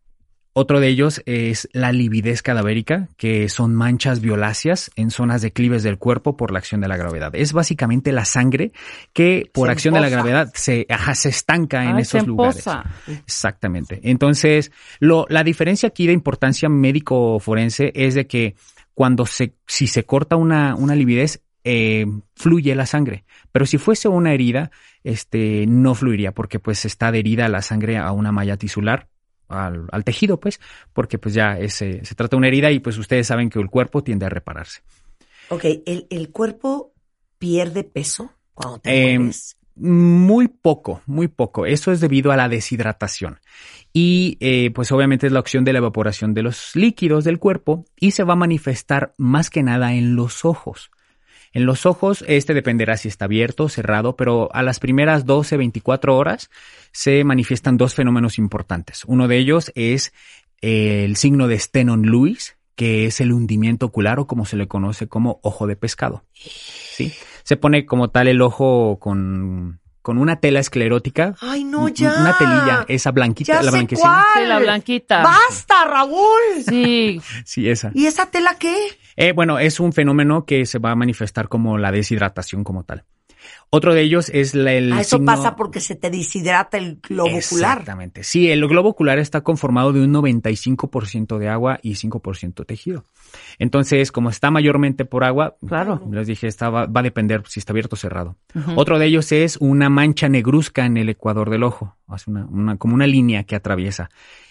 Otro 0.53 0.81
de 0.81 0.89
ellos 0.89 1.21
es 1.25 1.69
la 1.71 1.93
lividez 1.93 2.41
cadavérica, 2.41 3.07
que 3.15 3.47
son 3.47 3.73
manchas 3.73 4.19
violáceas 4.19 4.91
en 4.97 5.09
zonas 5.09 5.41
declives 5.41 5.81
del 5.81 5.97
cuerpo 5.97 6.35
por 6.35 6.51
la 6.51 6.59
acción 6.59 6.81
de 6.81 6.89
la 6.89 6.97
gravedad. 6.97 7.33
Es 7.35 7.53
básicamente 7.53 8.11
la 8.11 8.25
sangre 8.25 8.73
que 9.13 9.49
por 9.53 9.67
Se 9.67 9.71
acción 9.71 9.93
de 9.93 10.01
la 10.01 10.09
gravedad 10.09 10.51
se, 10.53 10.85
ajá, 10.89 11.15
se 11.15 11.29
estanca 11.29 11.85
en 11.85 11.95
Ay, 11.95 12.01
esos 12.01 12.27
lugares. 12.27 12.65
Exactamente. 13.07 14.01
Entonces, 14.03 14.73
lo, 14.99 15.25
la 15.29 15.45
diferencia 15.45 15.87
aquí 15.87 16.05
de 16.05 16.13
importancia 16.13 16.67
médico-forense 16.67 17.93
es 17.95 18.15
de 18.15 18.27
que 18.27 18.55
cuando 18.93 19.25
se, 19.25 19.53
si 19.67 19.87
se 19.87 20.03
corta 20.03 20.35
una, 20.35 20.75
una 20.75 20.95
lividez, 20.95 21.41
eh, 21.63 22.05
fluye 22.35 22.75
la 22.75 22.85
sangre. 22.85 23.23
Pero 23.53 23.65
si 23.65 23.77
fuese 23.77 24.09
una 24.09 24.33
herida, 24.33 24.71
este, 25.05 25.65
no 25.67 25.95
fluiría 25.95 26.33
porque 26.33 26.59
pues 26.59 26.83
está 26.83 27.07
adherida 27.07 27.47
la 27.47 27.61
sangre 27.61 27.97
a 27.97 28.11
una 28.11 28.33
malla 28.33 28.57
tisular, 28.57 29.07
al, 29.51 29.87
al 29.91 30.03
tejido, 30.03 30.39
pues, 30.39 30.59
porque 30.93 31.17
pues 31.19 31.33
ya 31.33 31.57
es, 31.59 31.81
eh, 31.81 32.01
se 32.03 32.15
trata 32.15 32.35
de 32.35 32.39
una 32.39 32.47
herida 32.47 32.71
y 32.71 32.79
pues 32.79 32.97
ustedes 32.97 33.27
saben 33.27 33.49
que 33.49 33.59
el 33.59 33.69
cuerpo 33.69 34.03
tiende 34.03 34.25
a 34.25 34.29
repararse. 34.29 34.81
Ok, 35.49 35.65
¿el, 35.85 36.07
el 36.09 36.31
cuerpo 36.31 36.93
pierde 37.37 37.83
peso 37.83 38.31
cuando 38.53 38.79
te 38.79 38.91
Eh, 38.91 39.19
mueres? 39.19 39.57
Muy 39.75 40.47
poco, 40.49 41.01
muy 41.05 41.27
poco. 41.27 41.65
Eso 41.65 41.91
es 41.91 41.99
debido 42.01 42.31
a 42.31 42.37
la 42.37 42.49
deshidratación. 42.49 43.39
Y 43.93 44.37
eh, 44.39 44.71
pues 44.71 44.91
obviamente 44.91 45.27
es 45.27 45.33
la 45.33 45.39
opción 45.39 45.63
de 45.65 45.73
la 45.73 45.79
evaporación 45.79 46.33
de 46.33 46.43
los 46.43 46.75
líquidos 46.75 47.23
del 47.23 47.39
cuerpo 47.39 47.85
y 47.99 48.11
se 48.11 48.23
va 48.23 48.33
a 48.33 48.35
manifestar 48.37 49.13
más 49.17 49.49
que 49.49 49.63
nada 49.63 49.93
en 49.93 50.15
los 50.15 50.45
ojos. 50.45 50.91
En 51.53 51.65
los 51.65 51.85
ojos, 51.85 52.23
este 52.27 52.53
dependerá 52.53 52.95
si 52.97 53.07
está 53.09 53.25
abierto 53.25 53.65
o 53.65 53.69
cerrado, 53.69 54.15
pero 54.15 54.49
a 54.53 54.63
las 54.63 54.79
primeras 54.79 55.25
12, 55.25 55.57
24 55.57 56.15
horas 56.15 56.49
se 56.91 57.23
manifiestan 57.23 57.77
dos 57.77 57.93
fenómenos 57.93 58.37
importantes. 58.37 59.03
Uno 59.05 59.27
de 59.27 59.37
ellos 59.37 59.71
es 59.75 60.13
eh, 60.61 61.03
el 61.05 61.17
signo 61.17 61.47
de 61.47 61.57
Stenon-Lewis, 61.59 62.55
que 62.75 63.05
es 63.05 63.19
el 63.19 63.33
hundimiento 63.33 63.85
ocular 63.87 64.19
o 64.19 64.27
como 64.27 64.45
se 64.45 64.55
le 64.55 64.67
conoce 64.67 65.07
como 65.07 65.39
ojo 65.43 65.67
de 65.67 65.75
pescado. 65.75 66.23
¿Sí? 66.33 67.11
Se 67.43 67.57
pone 67.57 67.85
como 67.85 68.09
tal 68.11 68.27
el 68.29 68.41
ojo 68.41 68.97
con, 68.99 69.81
con 70.01 70.17
una 70.17 70.39
tela 70.39 70.59
esclerótica. 70.61 71.35
Ay, 71.41 71.63
no, 71.65 71.89
ya. 71.89 72.15
Una 72.21 72.37
telilla, 72.37 72.85
esa 72.87 73.11
blanquita, 73.11 73.53
Ya 73.55 73.61
la 73.61 73.71
sé 73.71 73.77
blanquecina. 73.77 74.09
cuál. 74.33 74.43
Sí, 74.43 74.47
la 74.49 74.59
blanquita. 74.59 75.21
¡Basta, 75.21 75.85
Raúl! 75.85 76.63
Sí, 76.67 77.21
Sí, 77.45 77.67
esa. 77.69 77.91
¿Y 77.93 78.05
esa 78.05 78.27
tela 78.27 78.55
qué? 78.57 78.75
Eh, 79.15 79.33
bueno, 79.33 79.59
es 79.59 79.79
un 79.79 79.93
fenómeno 79.93 80.45
que 80.45 80.65
se 80.65 80.79
va 80.79 80.91
a 80.91 80.95
manifestar 80.95 81.47
como 81.47 81.77
la 81.77 81.91
deshidratación 81.91 82.63
como 82.63 82.83
tal. 82.83 83.03
Otro 83.71 83.95
de 83.95 84.01
ellos 84.01 84.29
es 84.29 84.53
la, 84.53 84.73
el 84.73 84.93
Ah, 84.93 85.01
eso 85.01 85.15
signo- 85.17 85.25
pasa 85.31 85.55
porque 85.55 85.79
se 85.79 85.95
te 85.95 86.11
deshidrata 86.11 86.77
el 86.77 86.99
globo 87.01 87.29
ocular. 87.29 87.39
Exactamente. 87.79 88.23
Sí, 88.23 88.51
el 88.51 88.67
globo 88.67 88.89
ocular 88.89 89.17
está 89.17 89.41
conformado 89.41 89.93
de 89.93 90.01
un 90.01 90.11
95% 90.13 91.39
de 91.39 91.49
agua 91.49 91.79
y 91.81 91.95
5% 91.95 92.65
tejido. 92.65 93.05
Entonces, 93.57 94.11
como 94.11 94.29
está 94.29 94.51
mayormente 94.51 95.05
por 95.05 95.23
agua, 95.23 95.55
Claro. 95.67 96.01
les 96.11 96.27
dije, 96.27 96.45
está, 96.47 96.69
va, 96.69 96.85
va 96.85 96.99
a 96.99 97.03
depender 97.03 97.41
si 97.47 97.59
está 97.59 97.73
abierto 97.73 97.95
o 97.95 97.97
cerrado. 97.97 98.35
Otro 98.75 98.99
de 98.99 99.07
ellos 99.07 99.31
es 99.31 99.57
una 99.57 99.89
mancha 99.89 100.29
negruzca 100.29 100.85
en 100.85 100.97
el 100.97 101.09
ecuador 101.09 101.49
del 101.49 101.63
ojo, 101.63 101.95
hace 102.07 102.29
una, 102.29 102.45
una- 102.45 102.77
como 102.77 102.93
una 102.93 103.07
línea 103.07 103.43
que 103.45 103.55
atraviesa. 103.55 104.09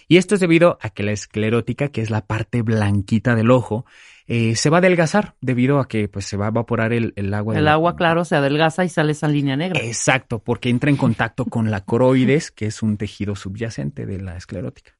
Y 0.09 0.17
esto 0.17 0.35
es 0.35 0.40
debido 0.40 0.79
a 0.83 0.90
que 0.90 1.05
la 1.05 1.12
esclerótica, 1.12 1.88
que 1.88 2.00
es 2.00 2.11
la 2.11 2.26
parte 2.26 2.62
blanquita 2.62 3.37
del 3.37 3.52
ojo, 3.52 3.85
eh, 4.33 4.55
se 4.55 4.71
va 4.71 4.77
a 4.77 4.79
adelgazar 4.79 5.35
debido 5.41 5.81
a 5.81 5.89
que 5.89 6.07
pues, 6.09 6.25
se 6.25 6.37
va 6.37 6.45
a 6.45 6.49
evaporar 6.51 6.93
el, 6.93 7.13
el 7.17 7.35
agua. 7.35 7.59
el 7.59 7.67
agua, 7.67 7.97
claro, 7.97 8.25
se 8.25 8.37
adelgaza 8.37 8.85
y 8.85 8.89
sale 8.89 9.11
esa 9.11 9.27
línea 9.27 9.57
negra. 9.57 9.81
Exacto, 9.83 10.39
porque 10.39 10.69
entra 10.69 10.89
en 10.89 10.97
contacto 10.97 11.47
con 11.47 11.71
la 11.73 11.81
coroides, 11.85 12.53
que 12.53 12.67
es 12.67 12.81
un 12.81 12.97
tejido 12.97 13.35
subyacente 13.35 14.07
de 14.07 14.21
la 14.21 14.37
esclerótica. 14.37 14.93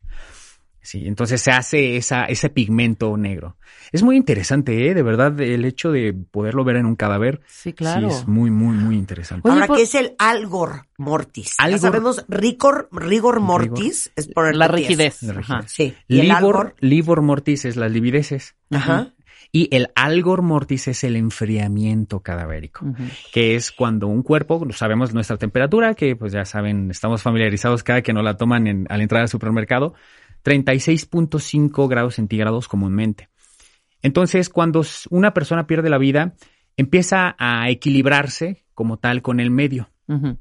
Sí, 0.83 1.07
entonces 1.07 1.43
se 1.43 1.51
hace 1.51 1.97
esa, 1.99 2.25
ese 2.25 2.49
pigmento 2.49 3.15
negro. 3.19 3.59
Es 3.93 4.03
muy 4.03 4.17
interesante, 4.17 4.89
¿eh? 4.89 4.95
De 4.95 5.03
verdad, 5.03 5.39
el 5.39 5.67
hecho 5.67 5.93
de 5.93 6.15
poderlo 6.15 6.65
ver 6.65 6.77
en 6.77 6.87
un 6.87 6.97
cadáver. 6.97 7.43
Sí, 7.47 7.75
claro. 7.75 8.09
Sí, 8.11 8.17
es 8.17 8.27
muy, 8.27 8.51
muy, 8.51 8.77
muy 8.79 8.97
interesante. 8.97 9.47
Oye, 9.47 9.55
Ahora, 9.57 9.67
por- 9.67 9.77
¿qué 9.77 9.83
es 9.83 9.95
el 9.95 10.15
algor 10.19 10.87
mortis? 10.97 11.55
Ya 11.59 11.67
Algor- 11.67 11.79
sabemos, 11.81 12.25
rigor, 12.29 12.89
rigor 12.93 13.41
mortis 13.41 14.11
es 14.17 14.29
por 14.29 14.55
La 14.57 14.69
rigidez. 14.69 15.23
La 15.23 15.39
Ajá. 15.39 15.65
Sí. 15.69 15.95
¿Y 16.09 16.21
el 16.21 16.31
algor? 16.31 16.75
mortis 17.23 17.67
es 17.67 17.77
las 17.77 17.93
livideces. 17.93 18.55
Ajá. 18.71 19.13
Y 19.52 19.69
el 19.75 19.88
algor 19.97 20.42
mortis 20.42 20.87
es 20.88 21.02
el 21.02 21.16
enfriamiento 21.16 22.21
cadavérico. 22.21 22.87
Que 23.33 23.57
es 23.57 23.73
cuando 23.73 24.07
un 24.07 24.23
cuerpo, 24.23 24.64
sabemos 24.73 25.12
nuestra 25.12 25.38
temperatura, 25.38 25.95
que 25.95 26.14
pues 26.14 26.33
ya 26.33 26.45
saben, 26.45 26.90
estamos 26.90 27.23
familiarizados 27.23 27.83
cada 27.83 28.02
que 28.02 28.12
nos 28.12 28.23
la 28.25 28.37
toman 28.37 28.66
en- 28.69 28.87
al 28.88 29.00
entrar 29.00 29.23
al 29.23 29.28
supermercado, 29.28 29.95
36.5 30.45 31.88
grados 31.88 32.14
centígrados 32.14 32.69
comúnmente. 32.69 33.28
Entonces, 34.02 34.49
cuando 34.49 34.83
una 35.11 35.35
persona 35.35 35.66
pierde 35.66 35.90
la 35.90 35.99
vida, 35.99 36.35
empieza 36.76 37.35
a 37.38 37.69
equilibrarse 37.71 38.64
como 38.75 38.99
tal 38.99 39.21
con 39.23 39.40
el 39.40 39.50
medio. 39.50 39.90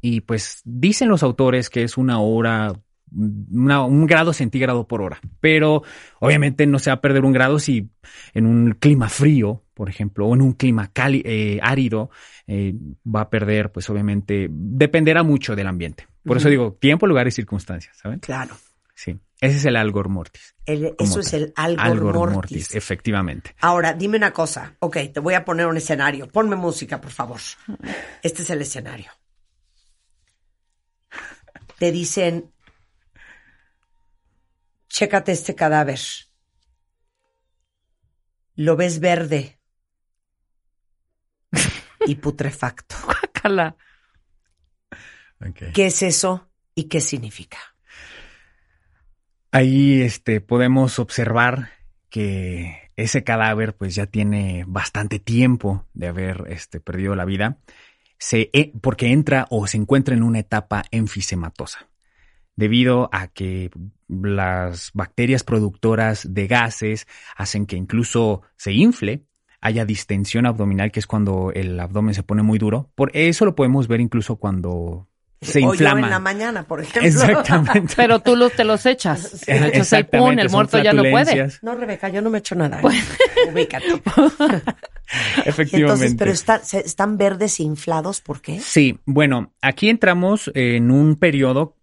Y 0.02 0.22
pues 0.22 0.62
dicen 0.66 1.10
los 1.10 1.22
autores 1.24 1.70
que 1.70 1.84
es 1.84 1.98
una 1.98 2.20
hora, 2.20 2.74
una- 3.12 3.84
un 3.86 4.06
grado 4.06 4.34
centígrado 4.34 4.88
por 4.88 5.02
hora. 5.02 5.20
Pero 5.40 5.84
obviamente 6.20 6.66
no 6.68 6.80
se 6.80 6.90
va 6.90 6.96
a 6.96 7.02
perder 7.02 7.26
un 7.26 7.32
grado 7.34 7.60
si 7.60 7.90
en 8.34 8.46
un 8.46 8.72
clima 8.74 9.10
frío, 9.10 9.64
por 9.74 9.90
ejemplo, 9.90 10.28
o 10.28 10.34
en 10.36 10.42
un 10.42 10.54
clima 10.54 10.92
cali- 10.92 11.24
eh, 11.26 11.60
árido, 11.62 12.10
eh, 12.48 12.74
va 13.06 13.22
a 13.22 13.30
perder, 13.30 13.72
pues 13.72 13.90
obviamente, 13.90 14.48
dependerá 14.52 15.24
mucho 15.24 15.56
del 15.56 15.68
ambiente. 15.68 16.08
Por 16.24 16.38
eso 16.38 16.50
digo, 16.50 16.74
tiempo, 16.80 17.08
lugar 17.08 17.28
y 17.28 17.32
circunstancias, 17.32 17.98
¿saben? 17.98 18.20
Claro. 18.20 18.56
Sí. 18.94 19.18
Ese 19.42 19.56
es 19.56 19.66
el 19.66 19.78
algor 19.78 20.10
mortis. 20.10 20.54
El- 20.66 20.94
eso 21.00 21.22
es 21.22 21.32
el 21.34 21.54
algor, 21.56 22.14
mortis. 22.34 22.76
efectivamente. 22.76 23.56
Ahora, 23.62 23.94
dime 23.94 24.18
una 24.18 24.32
cosa. 24.34 24.76
Ok, 24.80 24.98
te 25.14 25.22
voy 25.22 25.34
a 25.34 25.46
poner 25.46 25.66
un 25.68 25.78
escenario. 25.78 26.28
Ponme 26.28 26.58
música, 26.58 27.00
por 27.00 27.12
favor. 27.12 27.40
Este 28.22 28.42
es 28.42 28.50
el 28.50 28.62
escenario. 28.62 29.10
Te 31.78 31.92
dicen, 31.94 32.52
chécate 35.00 35.32
este 35.32 35.56
cadáver. 35.56 36.00
lo 38.56 38.76
ves 38.76 39.00
verde 39.00 39.58
y 42.06 42.16
putrefacto. 42.16 42.98
¿Qué 45.74 45.86
es 45.86 46.04
eso 46.04 46.50
y 46.76 46.90
qué 46.90 47.00
significa? 47.00 47.60
Ahí 49.52 50.02
este, 50.02 50.42
podemos 50.42 51.00
observar 51.00 51.70
que 52.10 52.92
ese 52.98 53.24
cadáver 53.24 53.78
pues 53.78 53.96
ya 53.96 54.06
tiene 54.06 54.66
bastante 54.68 55.20
tiempo 55.20 55.88
de 55.94 56.08
haber 56.08 56.44
este, 56.50 56.82
perdido 56.82 57.16
la 57.16 57.24
vida, 57.24 57.60
se, 58.18 58.50
eh, 58.52 58.74
porque 58.82 59.14
entra 59.14 59.48
o 59.50 59.66
se 59.66 59.78
encuentra 59.78 60.14
en 60.14 60.24
una 60.24 60.40
etapa 60.40 60.84
enfisematosa, 60.92 61.88
debido 62.60 63.10
a 63.14 63.28
que 63.28 63.72
las 64.10 64.92
bacterias 64.94 65.44
productoras 65.44 66.28
de 66.34 66.48
gases 66.48 67.08
hacen 67.38 67.66
que 67.66 67.78
incluso 67.78 68.42
se 68.58 68.74
infle, 68.74 69.24
haya 69.62 69.86
distensión 69.86 70.46
abdominal, 70.46 70.92
que 70.92 71.00
es 71.00 71.08
cuando 71.08 71.52
el 71.54 71.80
abdomen 71.80 72.14
se 72.14 72.24
pone 72.24 72.44
muy 72.44 72.60
duro. 72.60 72.90
Por 72.96 73.12
eso 73.16 73.46
lo 73.46 73.56
podemos 73.56 73.88
ver 73.88 74.02
incluso 74.02 74.36
cuando 74.36 75.08
se 75.42 75.62
inflama. 75.62 76.02
en 76.02 76.10
la 76.10 76.20
mañana, 76.20 76.64
por 76.64 76.82
ejemplo. 76.82 77.08
Exactamente. 77.08 77.94
Pero 77.98 78.20
tú 78.20 78.36
los, 78.36 78.52
te 78.52 78.66
los 78.66 78.86
echas. 78.86 79.36
Echas 79.44 79.48
el 79.48 79.64
Exactamente, 79.76 80.18
pun, 80.32 80.40
el 80.40 80.50
muerto 80.50 80.80
ya 80.84 80.92
no 80.92 81.04
puede. 81.04 81.48
No, 81.62 81.76
Rebeca, 81.76 82.10
yo 82.10 82.22
no 82.22 82.30
me 82.30 82.40
echo 82.40 82.56
nada. 82.56 82.82
¿eh? 82.82 83.50
Ubícate. 83.54 83.86
Efectivamente. 85.46 85.78
entonces, 86.06 86.16
pero 86.18 86.32
están, 86.32 86.64
se- 86.64 86.86
están 86.86 87.18
verdes 87.18 87.60
e 87.60 87.64
inflados, 87.64 88.20
¿por 88.22 88.42
qué? 88.42 88.60
Sí, 88.60 89.00
bueno, 89.06 89.54
aquí 89.62 89.90
entramos 89.90 90.52
en 90.54 90.92
un 90.92 91.16
periodo 91.16 91.76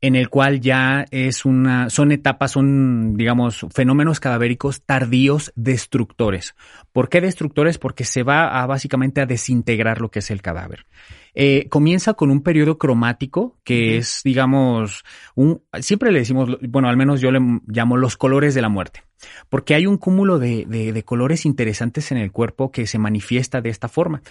en 0.00 0.14
el 0.14 0.28
cual 0.28 0.60
ya 0.60 1.06
es 1.10 1.44
una, 1.44 1.88
son 1.88 2.12
etapas, 2.12 2.52
son, 2.52 3.16
digamos, 3.16 3.66
fenómenos 3.74 4.20
cadavéricos 4.20 4.82
tardíos 4.82 5.52
destructores. 5.56 6.54
¿Por 6.92 7.08
qué 7.08 7.20
destructores? 7.20 7.78
Porque 7.78 8.04
se 8.04 8.22
va 8.22 8.60
a 8.60 8.66
básicamente 8.66 9.20
a 9.20 9.26
desintegrar 9.26 10.00
lo 10.00 10.10
que 10.10 10.18
es 10.18 10.30
el 10.30 10.42
cadáver. 10.42 10.86
Eh, 11.34 11.68
comienza 11.68 12.14
con 12.14 12.30
un 12.30 12.42
periodo 12.42 12.78
cromático 12.78 13.58
que 13.62 13.98
es, 13.98 14.22
digamos, 14.24 15.04
un, 15.34 15.62
siempre 15.80 16.10
le 16.10 16.20
decimos, 16.20 16.56
bueno, 16.62 16.88
al 16.88 16.96
menos 16.96 17.20
yo 17.20 17.30
le 17.30 17.40
llamo 17.66 17.98
los 17.98 18.16
colores 18.16 18.54
de 18.54 18.62
la 18.62 18.70
muerte, 18.70 19.02
porque 19.50 19.74
hay 19.74 19.86
un 19.86 19.98
cúmulo 19.98 20.38
de, 20.38 20.64
de, 20.66 20.94
de 20.94 21.02
colores 21.04 21.44
interesantes 21.44 22.10
en 22.10 22.18
el 22.18 22.32
cuerpo 22.32 22.70
que 22.70 22.86
se 22.86 22.98
manifiesta 22.98 23.60
de 23.60 23.68
esta 23.68 23.88
forma. 23.88 24.22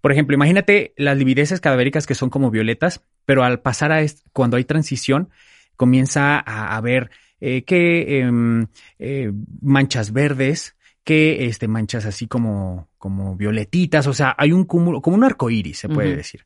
Por 0.00 0.12
ejemplo, 0.12 0.34
imagínate 0.34 0.92
las 0.96 1.16
livideces 1.16 1.60
cadavéricas 1.60 2.06
que 2.06 2.14
son 2.14 2.30
como 2.30 2.50
violetas, 2.50 3.02
pero 3.24 3.44
al 3.44 3.60
pasar 3.60 3.92
a 3.92 4.04
cuando 4.32 4.56
hay 4.56 4.64
transición, 4.64 5.30
comienza 5.76 6.38
a 6.38 6.76
haber 6.76 7.10
eh, 7.40 7.62
que 7.64 8.20
em, 8.20 8.66
eh, 8.98 9.32
manchas 9.60 10.12
verdes, 10.12 10.76
que 11.04 11.46
este, 11.46 11.68
manchas 11.68 12.04
así 12.04 12.26
como, 12.26 12.90
como 12.98 13.34
violetitas, 13.36 14.06
o 14.06 14.12
sea, 14.12 14.34
hay 14.36 14.52
un 14.52 14.64
cúmulo, 14.64 15.00
como 15.00 15.16
un 15.16 15.24
arco 15.24 15.48
iris, 15.48 15.78
se 15.78 15.88
puede 15.88 16.14
decir. 16.14 16.44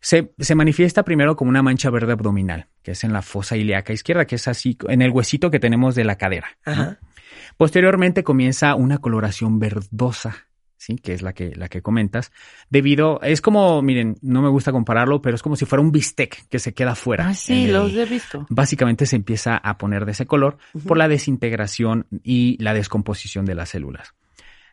Se, 0.00 0.32
se 0.38 0.54
manifiesta 0.54 1.04
primero 1.04 1.36
como 1.36 1.50
una 1.50 1.62
mancha 1.62 1.90
verde 1.90 2.12
abdominal, 2.12 2.68
que 2.82 2.92
es 2.92 3.04
en 3.04 3.12
la 3.12 3.20
fosa 3.20 3.58
ilíaca 3.58 3.92
izquierda, 3.92 4.24
que 4.24 4.36
es 4.36 4.48
así, 4.48 4.78
en 4.88 5.02
el 5.02 5.10
huesito 5.10 5.50
que 5.50 5.60
tenemos 5.60 5.94
de 5.94 6.04
la 6.04 6.16
cadera. 6.16 6.48
Posteriormente 7.58 8.24
comienza 8.24 8.74
una 8.74 8.98
coloración 8.98 9.58
verdosa, 9.58 10.46
¿sí? 10.80 10.96
Que 10.96 11.12
es 11.12 11.20
la 11.20 11.34
que, 11.34 11.54
la 11.54 11.68
que 11.68 11.82
comentas, 11.82 12.32
debido, 12.70 13.20
es 13.20 13.42
como, 13.42 13.82
miren, 13.82 14.16
no 14.22 14.40
me 14.40 14.48
gusta 14.48 14.72
compararlo, 14.72 15.20
pero 15.20 15.34
es 15.36 15.42
como 15.42 15.54
si 15.54 15.66
fuera 15.66 15.82
un 15.82 15.92
bistec 15.92 16.48
que 16.48 16.58
se 16.58 16.72
queda 16.72 16.94
fuera. 16.94 17.28
Ah, 17.28 17.34
sí, 17.34 17.66
el- 17.66 17.72
los 17.74 17.94
he 17.94 18.06
visto. 18.06 18.46
Básicamente 18.48 19.04
se 19.04 19.16
empieza 19.16 19.58
a 19.58 19.76
poner 19.76 20.06
de 20.06 20.12
ese 20.12 20.24
color 20.26 20.56
por 20.86 20.96
la 20.96 21.06
desintegración 21.06 22.06
y 22.24 22.56
la 22.62 22.72
descomposición 22.72 23.44
de 23.44 23.54
las 23.54 23.68
células. 23.68 24.14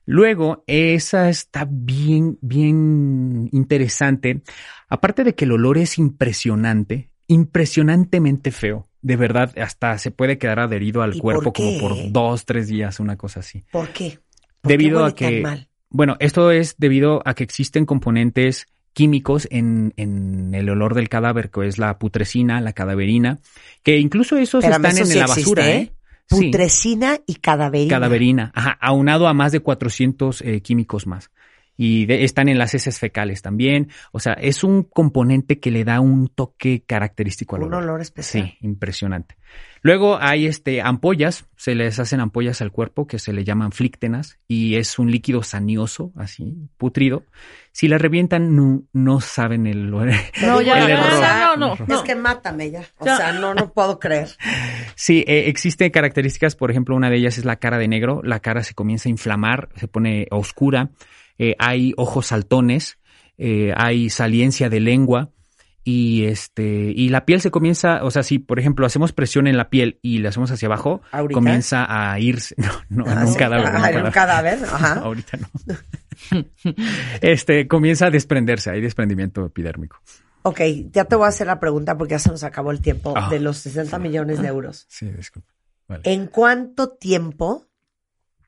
Luego, 0.06 0.64
esa 0.68 1.28
está 1.30 1.68
bien, 1.70 2.38
bien 2.42 3.50
interesante. 3.52 4.42
Aparte 4.88 5.26
de 5.26 5.36
que 5.36 5.44
el 5.44 5.52
olor 5.52 5.78
es 5.78 5.98
impresionante, 5.98 7.10
impresionantemente 7.28 8.52
feo. 8.52 8.88
De 9.02 9.18
verdad, 9.18 9.54
hasta 9.60 9.98
se 9.98 10.12
puede 10.12 10.38
quedar 10.38 10.60
adherido 10.60 11.02
al 11.02 11.16
¿Y 11.16 11.20
cuerpo 11.20 11.52
por 11.52 11.54
como 11.54 11.78
por 11.78 12.12
dos, 12.14 12.46
tres 12.46 12.68
días, 12.68 13.02
una 13.02 13.18
cosa 13.18 13.42
así. 13.42 13.66
¿Por 13.72 13.90
qué? 13.90 14.20
¿Por 14.62 14.70
Debido 14.72 15.14
qué 15.14 15.26
a 15.26 15.30
que- 15.30 15.42
mal? 15.42 15.68
Bueno, 15.90 16.18
esto 16.20 16.52
es 16.52 16.76
debido 16.78 17.22
a 17.26 17.34
que 17.34 17.44
existen 17.44 17.86
componentes 17.86 18.68
químicos 18.94 19.48
en, 19.52 19.94
en 19.96 20.56
el 20.56 20.70
olor 20.70 20.96
del 20.96 21.08
cadáver, 21.08 21.52
que 21.52 21.68
es 21.68 21.78
la 21.78 22.00
putrescina, 22.00 22.62
la 22.62 22.74
cadaverina, 22.74 23.40
que 23.84 24.00
incluso 24.00 24.38
esos 24.38 24.64
están 24.64 24.86
eso 24.86 25.02
en 25.02 25.08
sí 25.08 25.18
la 25.20 25.26
existe, 25.26 25.42
basura, 25.42 25.70
¿eh? 25.70 25.78
¿eh? 25.78 25.92
Sí, 26.30 26.46
Putrescina 26.46 27.20
y 27.26 27.36
cadaverina. 27.36 27.90
cadaverina, 27.90 28.52
ajá, 28.54 28.78
aunado 28.82 29.28
a 29.28 29.34
más 29.34 29.52
de 29.52 29.62
400 29.62 30.42
eh, 30.42 30.62
químicos 30.62 31.08
más. 31.08 31.30
Y 31.78 32.08
de- 32.08 32.24
están 32.24 32.50
en 32.50 32.58
las 32.58 32.74
heces 32.74 33.00
fecales 33.00 33.42
también. 33.44 33.90
O 34.12 34.20
sea, 34.20 34.34
es 34.34 34.64
un 34.64 34.82
componente 34.84 35.60
que 35.60 35.70
le 35.72 35.84
da 35.84 36.00
un 36.02 36.28
toque 36.28 36.84
característico 36.86 37.56
al 37.56 37.62
Un 37.64 37.68
olor. 37.76 37.84
olor 37.84 38.02
especial. 38.02 38.46
Sí, 38.48 38.58
impresionante. 38.62 39.36
Luego 39.84 40.18
hay 40.20 40.48
este 40.48 40.82
ampollas, 40.82 41.46
se 41.56 41.76
les 41.76 42.00
hacen 42.00 42.20
ampollas 42.20 42.62
al 42.62 42.72
cuerpo 42.72 43.06
que 43.06 43.20
se 43.20 43.32
le 43.32 43.44
llaman 43.44 43.72
flíctenas 43.72 44.40
y 44.48 44.76
es 44.76 44.98
un 44.98 45.12
líquido 45.12 45.44
sanioso, 45.44 46.12
así, 46.18 46.56
putrido. 46.78 47.24
Si 47.72 47.88
la 47.88 48.00
revientan, 48.00 48.56
no, 48.56 48.82
no 48.92 49.22
saben 49.22 49.68
el 49.68 49.94
olor. 49.94 50.10
No, 50.42 50.62
ya, 50.62 50.84
El 50.84 50.90
error. 50.92 51.22
ya, 51.22 51.56
no, 51.56 51.68
no, 51.68 51.74
Es 51.76 51.88
no. 51.88 52.04
que 52.04 52.16
mátame 52.16 52.72
ya. 52.72 52.82
O 52.98 53.06
Ya. 53.06 53.18
sea, 53.18 53.34
no, 53.34 53.54
no 53.54 53.72
puedo 53.72 54.00
creer. 54.00 54.30
Sí, 54.96 55.24
eh, 55.28 55.44
existen 55.48 55.92
características, 55.92 56.56
por 56.56 56.72
ejemplo, 56.72 56.96
una 56.96 57.12
de 57.12 57.18
ellas 57.18 57.38
es 57.38 57.46
la 57.46 57.58
cara 57.58 57.78
de 57.78 57.88
negro, 57.88 58.22
la 58.24 58.40
cara 58.40 58.64
se 58.64 58.74
comienza 58.74 59.08
a 59.10 59.12
inflamar, 59.12 59.70
se 59.76 59.88
pone 59.88 60.28
oscura, 60.32 60.90
eh, 61.38 61.56
hay 61.60 61.94
ojos 61.98 62.28
saltones, 62.28 62.98
eh, 63.38 63.74
hay 63.76 64.10
saliencia 64.10 64.70
de 64.70 64.80
lengua 64.80 65.30
y 65.84 66.26
este 66.26 66.92
y 66.96 67.10
la 67.10 67.26
piel 67.26 67.40
se 67.40 67.50
comienza, 67.52 68.04
o 68.04 68.12
sea, 68.12 68.24
si 68.24 68.40
por 68.40 68.60
ejemplo 68.60 68.86
hacemos 68.86 69.14
presión 69.14 69.48
en 69.48 69.56
la 69.56 69.70
piel 69.70 70.00
y 70.02 70.18
la 70.20 70.30
hacemos 70.30 70.52
hacia 70.52 70.66
abajo, 70.68 71.02
¿Ahorita? 71.12 71.36
comienza 71.38 71.86
a 71.88 72.20
irse, 72.20 72.56
no, 72.90 73.04
no, 73.06 73.06
Ah, 73.08 73.14
en 73.14 73.20
un 73.20 73.28
sí. 73.34 73.38
cadáver, 73.40 73.68
Ah, 73.74 73.92
en 73.92 74.06
un 74.06 74.12
cadáver. 74.12 74.60
ajá. 74.66 74.94
Ahorita 75.04 75.38
no. 75.38 75.48
este 77.22 77.68
comienza 77.68 78.08
a 78.08 78.12
desprenderse, 78.12 78.70
hay 78.72 78.82
desprendimiento 78.82 79.46
epidérmico. 79.46 79.98
Ok, 80.44 80.62
ya 80.92 81.06
te 81.06 81.16
voy 81.16 81.26
a 81.26 81.30
hacer 81.30 81.48
la 81.48 81.60
pregunta 81.60 81.98
porque 81.98 82.12
ya 82.12 82.20
se 82.20 82.30
nos 82.30 82.44
acabó 82.44 82.72
el 82.72 82.82
tiempo 82.82 83.14
Ah. 83.16 83.30
de 83.30 83.40
los 83.40 83.58
60 83.58 84.00
millones 84.00 84.42
de 84.42 84.48
euros. 84.48 84.86
Sí, 84.90 85.06
disculpe. 85.12 85.52
Vale. 85.88 86.02
¿En 86.06 86.28
cuánto 86.28 86.90
tiempo 86.90 87.66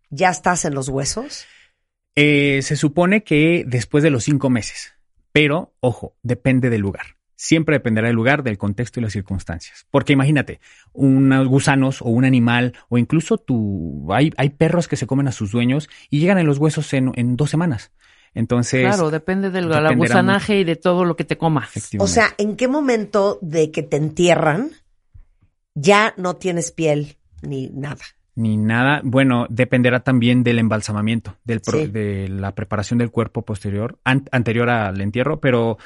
ya 0.09 0.29
estás 0.29 0.65
en 0.65 0.75
los 0.75 0.89
huesos? 0.89 1.45
Eh, 2.15 2.61
se 2.63 2.75
supone 2.75 3.23
que 3.23 3.63
después 3.67 4.03
de 4.03 4.09
los 4.09 4.23
cinco 4.23 4.49
meses, 4.49 4.93
pero 5.31 5.73
ojo, 5.79 6.15
depende 6.23 6.69
del 6.69 6.81
lugar. 6.81 7.17
Siempre 7.35 7.77
dependerá 7.77 8.07
del 8.07 8.17
lugar, 8.17 8.43
del 8.43 8.57
contexto 8.57 8.99
y 8.99 9.03
las 9.03 9.13
circunstancias. 9.13 9.87
Porque 9.91 10.11
imagínate, 10.11 10.59
unos 10.91 11.47
gusanos 11.47 12.01
o 12.01 12.09
un 12.09 12.25
animal 12.25 12.73
o 12.89 12.97
incluso 12.97 13.37
tu... 13.37 14.11
Hay, 14.11 14.33
hay 14.35 14.49
perros 14.49 14.89
que 14.89 14.97
se 14.97 15.07
comen 15.07 15.29
a 15.29 15.31
sus 15.31 15.53
dueños 15.53 15.89
y 16.09 16.19
llegan 16.19 16.37
en 16.37 16.47
los 16.47 16.57
huesos 16.57 16.91
en, 16.93 17.13
en 17.15 17.37
dos 17.37 17.49
semanas. 17.49 17.93
Entonces... 18.33 18.81
Claro, 18.81 19.09
depende 19.09 19.51
del 19.51 19.69
gusanaje 19.95 20.59
y 20.59 20.63
de 20.65 20.75
todo 20.75 21.05
lo 21.05 21.15
que 21.15 21.23
te 21.23 21.37
comas. 21.37 21.69
O 21.99 22.07
sea, 22.07 22.33
¿en 22.37 22.57
qué 22.57 22.67
momento 22.67 23.39
de 23.41 23.71
que 23.71 23.83
te 23.83 23.95
entierran 23.95 24.71
ya 25.75 26.13
no 26.17 26.35
tienes 26.35 26.71
piel 26.71 27.15
ni 27.41 27.69
nada? 27.69 28.03
Ni 28.39 28.55
nada. 28.55 29.01
Bueno, 29.03 29.47
dependerá 29.49 29.99
también 29.99 30.43
del 30.43 30.59
embalsamamiento, 30.59 31.35
del 31.43 31.59
pro- 31.59 31.79
Sí. 31.79 31.87
de 31.87 32.29
la 32.29 32.55
preparación 32.55 32.97
del 32.99 33.11
cuerpo 33.11 33.41
posterior, 33.43 33.99
an- 34.05 34.29
anterior 34.31 34.69
al 34.69 35.01
entierro, 35.01 35.41
pero 35.41 35.77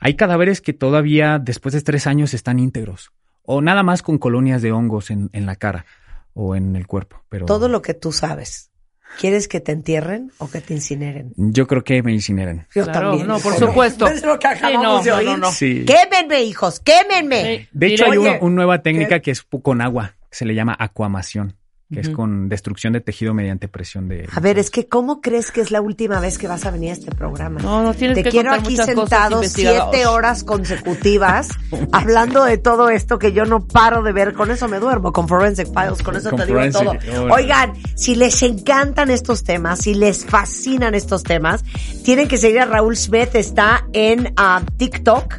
hay 0.00 0.14
cadáveres 0.14 0.60
que 0.60 0.74
todavía 0.74 1.38
después 1.38 1.72
de 1.72 1.80
tres 1.80 2.06
años 2.06 2.34
están 2.34 2.58
íntegros. 2.58 3.10
O 3.42 3.62
nada 3.62 3.82
más 3.82 4.02
con 4.02 4.18
colonias 4.18 4.60
de 4.60 4.72
hongos 4.72 5.10
en, 5.10 5.30
en 5.32 5.46
la 5.46 5.56
cara 5.56 5.86
o 6.34 6.54
en 6.56 6.76
el 6.76 6.86
cuerpo. 6.86 7.22
Pero 7.30 7.46
Todo 7.46 7.68
lo 7.70 7.80
que 7.80 7.94
tú 7.94 8.12
sabes. 8.12 8.70
¿Quieres 9.18 9.48
que 9.48 9.60
te 9.60 9.72
entierren 9.72 10.30
o 10.38 10.50
que 10.50 10.60
te 10.60 10.74
incineren? 10.74 11.32
yo 11.36 11.66
creo 11.66 11.84
que 11.84 12.02
me 12.02 12.12
incineran. 12.12 12.66
Yo 12.74 12.84
Claro, 12.84 13.10
también. 13.10 13.28
no, 13.28 13.38
por 13.38 13.54
supuesto. 13.54 14.06
Es 14.08 14.24
lo 14.24 14.38
que 14.38 14.48
Sí, 14.48 14.54
acabamos 14.56 14.82
no, 14.82 15.02
de 15.04 15.12
oír. 15.12 15.26
no, 15.28 15.36
no. 15.38 15.50
Sí. 15.52 15.86
Quémenme, 15.86 16.42
hijos, 16.42 16.80
quémenme. 16.80 17.60
Sí, 17.60 17.68
De 17.72 17.86
hecho, 17.86 18.04
hay 18.04 18.10
Oye, 18.18 18.18
una, 18.18 18.38
una 18.42 18.54
nueva 18.56 18.82
técnica 18.82 19.20
que 19.20 19.30
es 19.30 19.42
con 19.42 19.80
agua, 19.80 20.16
que 20.30 20.36
se 20.36 20.44
le 20.44 20.54
llama 20.54 20.76
acuamación, 20.78 21.54
que 21.92 22.00
es 22.00 22.08
con 22.08 22.48
destrucción 22.48 22.92
de 22.92 23.00
tejido 23.00 23.34
mediante 23.34 23.68
presión 23.68 24.08
de. 24.08 24.28
A 24.32 24.40
ver, 24.40 24.58
es 24.58 24.70
que 24.70 24.88
¿cómo 24.88 25.20
crees 25.20 25.50
que 25.50 25.60
es 25.60 25.70
la 25.70 25.80
última 25.80 26.18
vez 26.18 26.38
que 26.38 26.48
vas 26.48 26.64
a 26.64 26.70
venir 26.70 26.90
a 26.90 26.92
este 26.94 27.12
programa? 27.12 27.60
No, 27.60 27.82
no 27.82 27.94
tienes 27.94 28.16
Te 28.16 28.24
que 28.24 28.30
quiero 28.30 28.50
contar 28.50 28.64
aquí 28.64 28.72
muchas 28.72 28.94
cosas 28.94 29.20
sentado 29.20 29.42
siete 29.44 30.06
horas 30.06 30.44
consecutivas 30.44 31.48
hablando 31.92 32.44
de 32.44 32.58
todo 32.58 32.88
esto 32.88 33.18
que 33.18 33.32
yo 33.32 33.44
no 33.44 33.66
paro 33.66 34.02
de 34.02 34.12
ver. 34.12 34.32
Con 34.32 34.50
eso 34.50 34.66
me 34.66 34.78
duermo, 34.78 35.12
con 35.12 35.28
Forensic 35.28 35.68
Files, 35.68 36.02
con 36.02 36.16
eso 36.16 36.30
Con 36.30 36.40
te 36.40 36.46
digo 36.46 36.58
Forensic, 36.58 37.04
todo. 37.04 37.32
Oigan, 37.32 37.74
si 37.94 38.14
les 38.14 38.42
encantan 38.42 39.10
estos 39.10 39.44
temas, 39.44 39.80
si 39.80 39.94
les 39.94 40.24
fascinan 40.24 40.94
estos 40.94 41.22
temas, 41.22 41.64
tienen 42.02 42.28
que 42.28 42.38
seguir 42.38 42.60
a 42.60 42.66
Raúl 42.66 42.96
Smith. 42.96 43.34
Está 43.34 43.86
en 43.92 44.32
ah, 44.36 44.62
TikTok, 44.78 45.34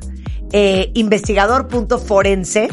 eh, 0.52 0.92
investigador.forense. 0.94 2.70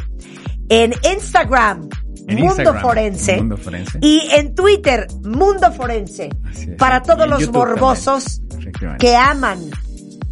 En 0.68 0.94
Instagram, 1.02 1.88
En 2.32 2.38
Mundo 2.38 2.54
Instagram, 2.56 2.82
Forense. 2.82 3.36
Mundo 3.36 3.56
Forense. 3.56 3.98
Y 4.00 4.28
en 4.34 4.54
Twitter, 4.54 5.06
Mundo 5.22 5.72
Forense. 5.72 6.30
Para 6.78 7.02
todos 7.02 7.28
los 7.28 7.40
YouTube 7.40 7.56
morbosos 7.56 8.42
que 8.98 9.16
aman 9.16 9.58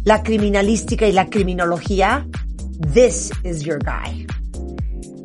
la 0.03 0.23
criminalística 0.23 1.05
y 1.07 1.11
la 1.11 1.27
criminología, 1.27 2.25
this 2.93 3.31
is 3.43 3.61
your 3.61 3.79
guy. 3.83 4.27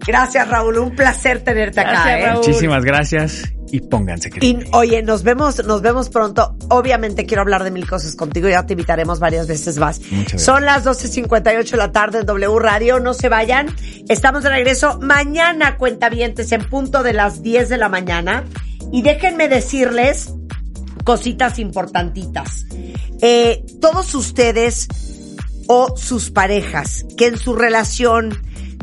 Gracias, 0.07 0.49
Raúl. 0.49 0.79
Un 0.79 0.95
placer 0.95 1.43
tenerte 1.43 1.81
acá. 1.81 2.19
¿eh? 2.19 2.27
Raúl. 2.27 2.47
Muchísimas 2.47 2.85
gracias 2.85 3.56
y 3.70 3.81
pónganse 3.81 4.29
Y 4.29 4.33
creíbles. 4.33 4.68
oye, 4.72 5.02
nos 5.02 5.22
vemos, 5.22 5.64
nos 5.64 5.83
vemos 5.83 6.09
pronto. 6.09 6.57
Obviamente 6.68 7.26
quiero 7.26 7.42
hablar 7.42 7.64
de 7.64 7.70
mil 7.70 7.88
cosas 7.88 8.14
contigo, 8.14 8.48
ya 8.48 8.66
te 8.66 8.74
invitaremos 8.74 9.18
varias 9.18 9.46
veces 9.46 9.79
más. 9.79 10.00
Muchas 10.11 10.42
Son 10.42 10.64
las 10.64 10.85
12.58 10.85 11.70
de 11.70 11.76
la 11.76 11.92
tarde 11.92 12.20
en 12.20 12.26
W 12.26 12.59
Radio, 12.59 13.00
no 13.00 13.14
se 13.14 13.29
vayan. 13.29 13.74
Estamos 14.09 14.42
de 14.42 14.50
regreso 14.50 14.98
mañana, 15.00 15.76
cuentavientes, 15.76 16.52
en 16.52 16.64
punto 16.68 17.02
de 17.02 17.12
las 17.12 17.42
10 17.42 17.68
de 17.68 17.76
la 17.76 17.88
mañana. 17.88 18.44
Y 18.92 19.02
déjenme 19.02 19.48
decirles 19.48 20.33
cositas 21.05 21.59
importantitas. 21.59 22.66
Eh, 23.20 23.64
todos 23.81 24.14
ustedes 24.14 24.88
o 25.68 25.96
sus 25.96 26.31
parejas 26.31 27.05
que 27.16 27.26
en 27.26 27.38
su 27.38 27.55
relación 27.55 28.37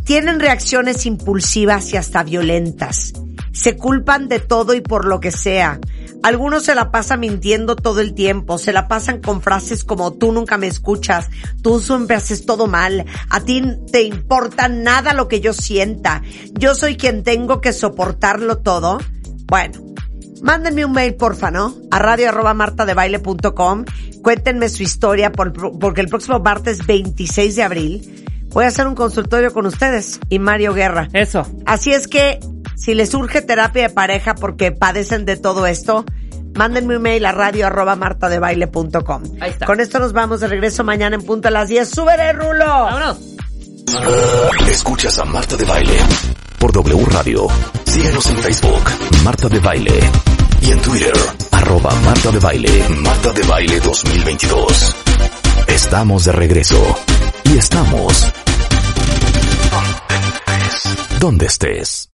tienen 0.03 0.39
reacciones 0.39 1.05
impulsivas 1.05 1.93
y 1.93 1.97
hasta 1.97 2.23
violentas. 2.23 3.13
Se 3.53 3.77
culpan 3.77 4.27
de 4.27 4.39
todo 4.39 4.73
y 4.73 4.81
por 4.81 5.05
lo 5.05 5.19
que 5.19 5.31
sea. 5.31 5.79
Algunos 6.23 6.63
se 6.63 6.75
la 6.75 6.91
pasan 6.91 7.19
mintiendo 7.21 7.75
todo 7.75 7.99
el 8.01 8.13
tiempo, 8.13 8.57
se 8.57 8.73
la 8.73 8.87
pasan 8.87 9.21
con 9.21 9.41
frases 9.41 9.83
como 9.83 10.13
tú 10.13 10.31
nunca 10.31 10.57
me 10.57 10.67
escuchas, 10.67 11.29
tú 11.61 11.79
siempre 11.79 12.15
haces 12.15 12.45
todo 12.45 12.67
mal, 12.67 13.05
a 13.29 13.39
ti 13.41 13.61
te 13.91 14.03
importa 14.03 14.67
nada 14.69 15.13
lo 15.13 15.27
que 15.27 15.41
yo 15.41 15.51
sienta, 15.53 16.21
yo 16.53 16.75
soy 16.75 16.95
quien 16.97 17.23
tengo 17.23 17.59
que 17.61 17.73
soportarlo 17.73 18.57
todo. 18.59 18.99
Bueno, 19.47 19.81
Mándenme 20.41 20.83
un 20.83 20.91
mail, 20.91 21.15
porfa, 21.15 21.51
¿no? 21.51 21.73
A 21.89 21.99
radio 21.99 22.27
arroba 22.27 22.53
martadebaile.com. 22.53 23.85
Cuéntenme 24.21 24.67
su 24.67 24.83
historia 24.83 25.31
por- 25.31 25.53
porque 25.79 26.01
el 26.01 26.09
próximo 26.09 26.39
martes 26.39 26.85
26 26.85 27.55
de 27.55 27.63
abril 27.63 28.25
voy 28.49 28.65
a 28.65 28.67
hacer 28.67 28.85
un 28.87 28.95
consultorio 28.95 29.53
con 29.53 29.65
ustedes 29.65 30.19
y 30.27 30.39
Mario 30.39 30.73
Guerra. 30.73 31.07
Eso. 31.13 31.47
Así 31.65 31.93
es 31.93 32.09
que 32.09 32.39
si 32.75 32.93
les 32.93 33.09
surge 33.09 33.41
terapia 33.41 33.83
de 33.83 33.93
pareja 33.93 34.35
porque 34.35 34.71
padecen 34.71 35.25
de 35.25 35.37
todo 35.37 35.65
esto, 35.67 36.05
mándenme 36.53 36.97
un 36.97 37.01
mail 37.01 37.25
a 37.25 37.31
radio 37.31 37.67
arroba 37.67 37.95
martadebaile.com. 37.95 39.23
Ahí 39.41 39.51
está. 39.51 39.65
Con 39.65 39.79
esto 39.79 39.99
nos 39.99 40.13
vamos 40.13 40.39
de 40.41 40.47
regreso 40.47 40.83
mañana 40.83 41.15
en 41.15 41.23
punto 41.23 41.47
a 41.47 41.51
las 41.51 41.69
10. 41.69 41.89
¡Súbele, 41.89 42.33
Rulo! 42.33 42.65
Vámonos. 42.65 43.17
Escuchas 44.67 45.19
a 45.19 45.25
Marta 45.25 45.55
de 45.55 45.65
Baile 45.65 45.97
por 46.63 46.71
W 46.71 47.05
Radio. 47.11 47.47
Síguenos 47.83 48.25
en 48.27 48.37
Facebook, 48.37 48.83
Marta 49.23 49.49
de 49.49 49.59
Baile. 49.59 49.99
Y 50.61 50.71
en 50.71 50.81
Twitter, 50.81 51.13
arroba 51.51 51.93
Marta 52.05 52.31
de 52.31 52.39
Baile, 52.39 52.89
Marta 53.01 53.33
de 53.33 53.43
Baile 53.43 53.79
2022. 53.81 54.95
Estamos 55.67 56.23
de 56.23 56.31
regreso. 56.31 56.95
Y 57.43 57.57
estamos... 57.57 58.33
Donde 61.19 61.45
estés. 61.47 62.09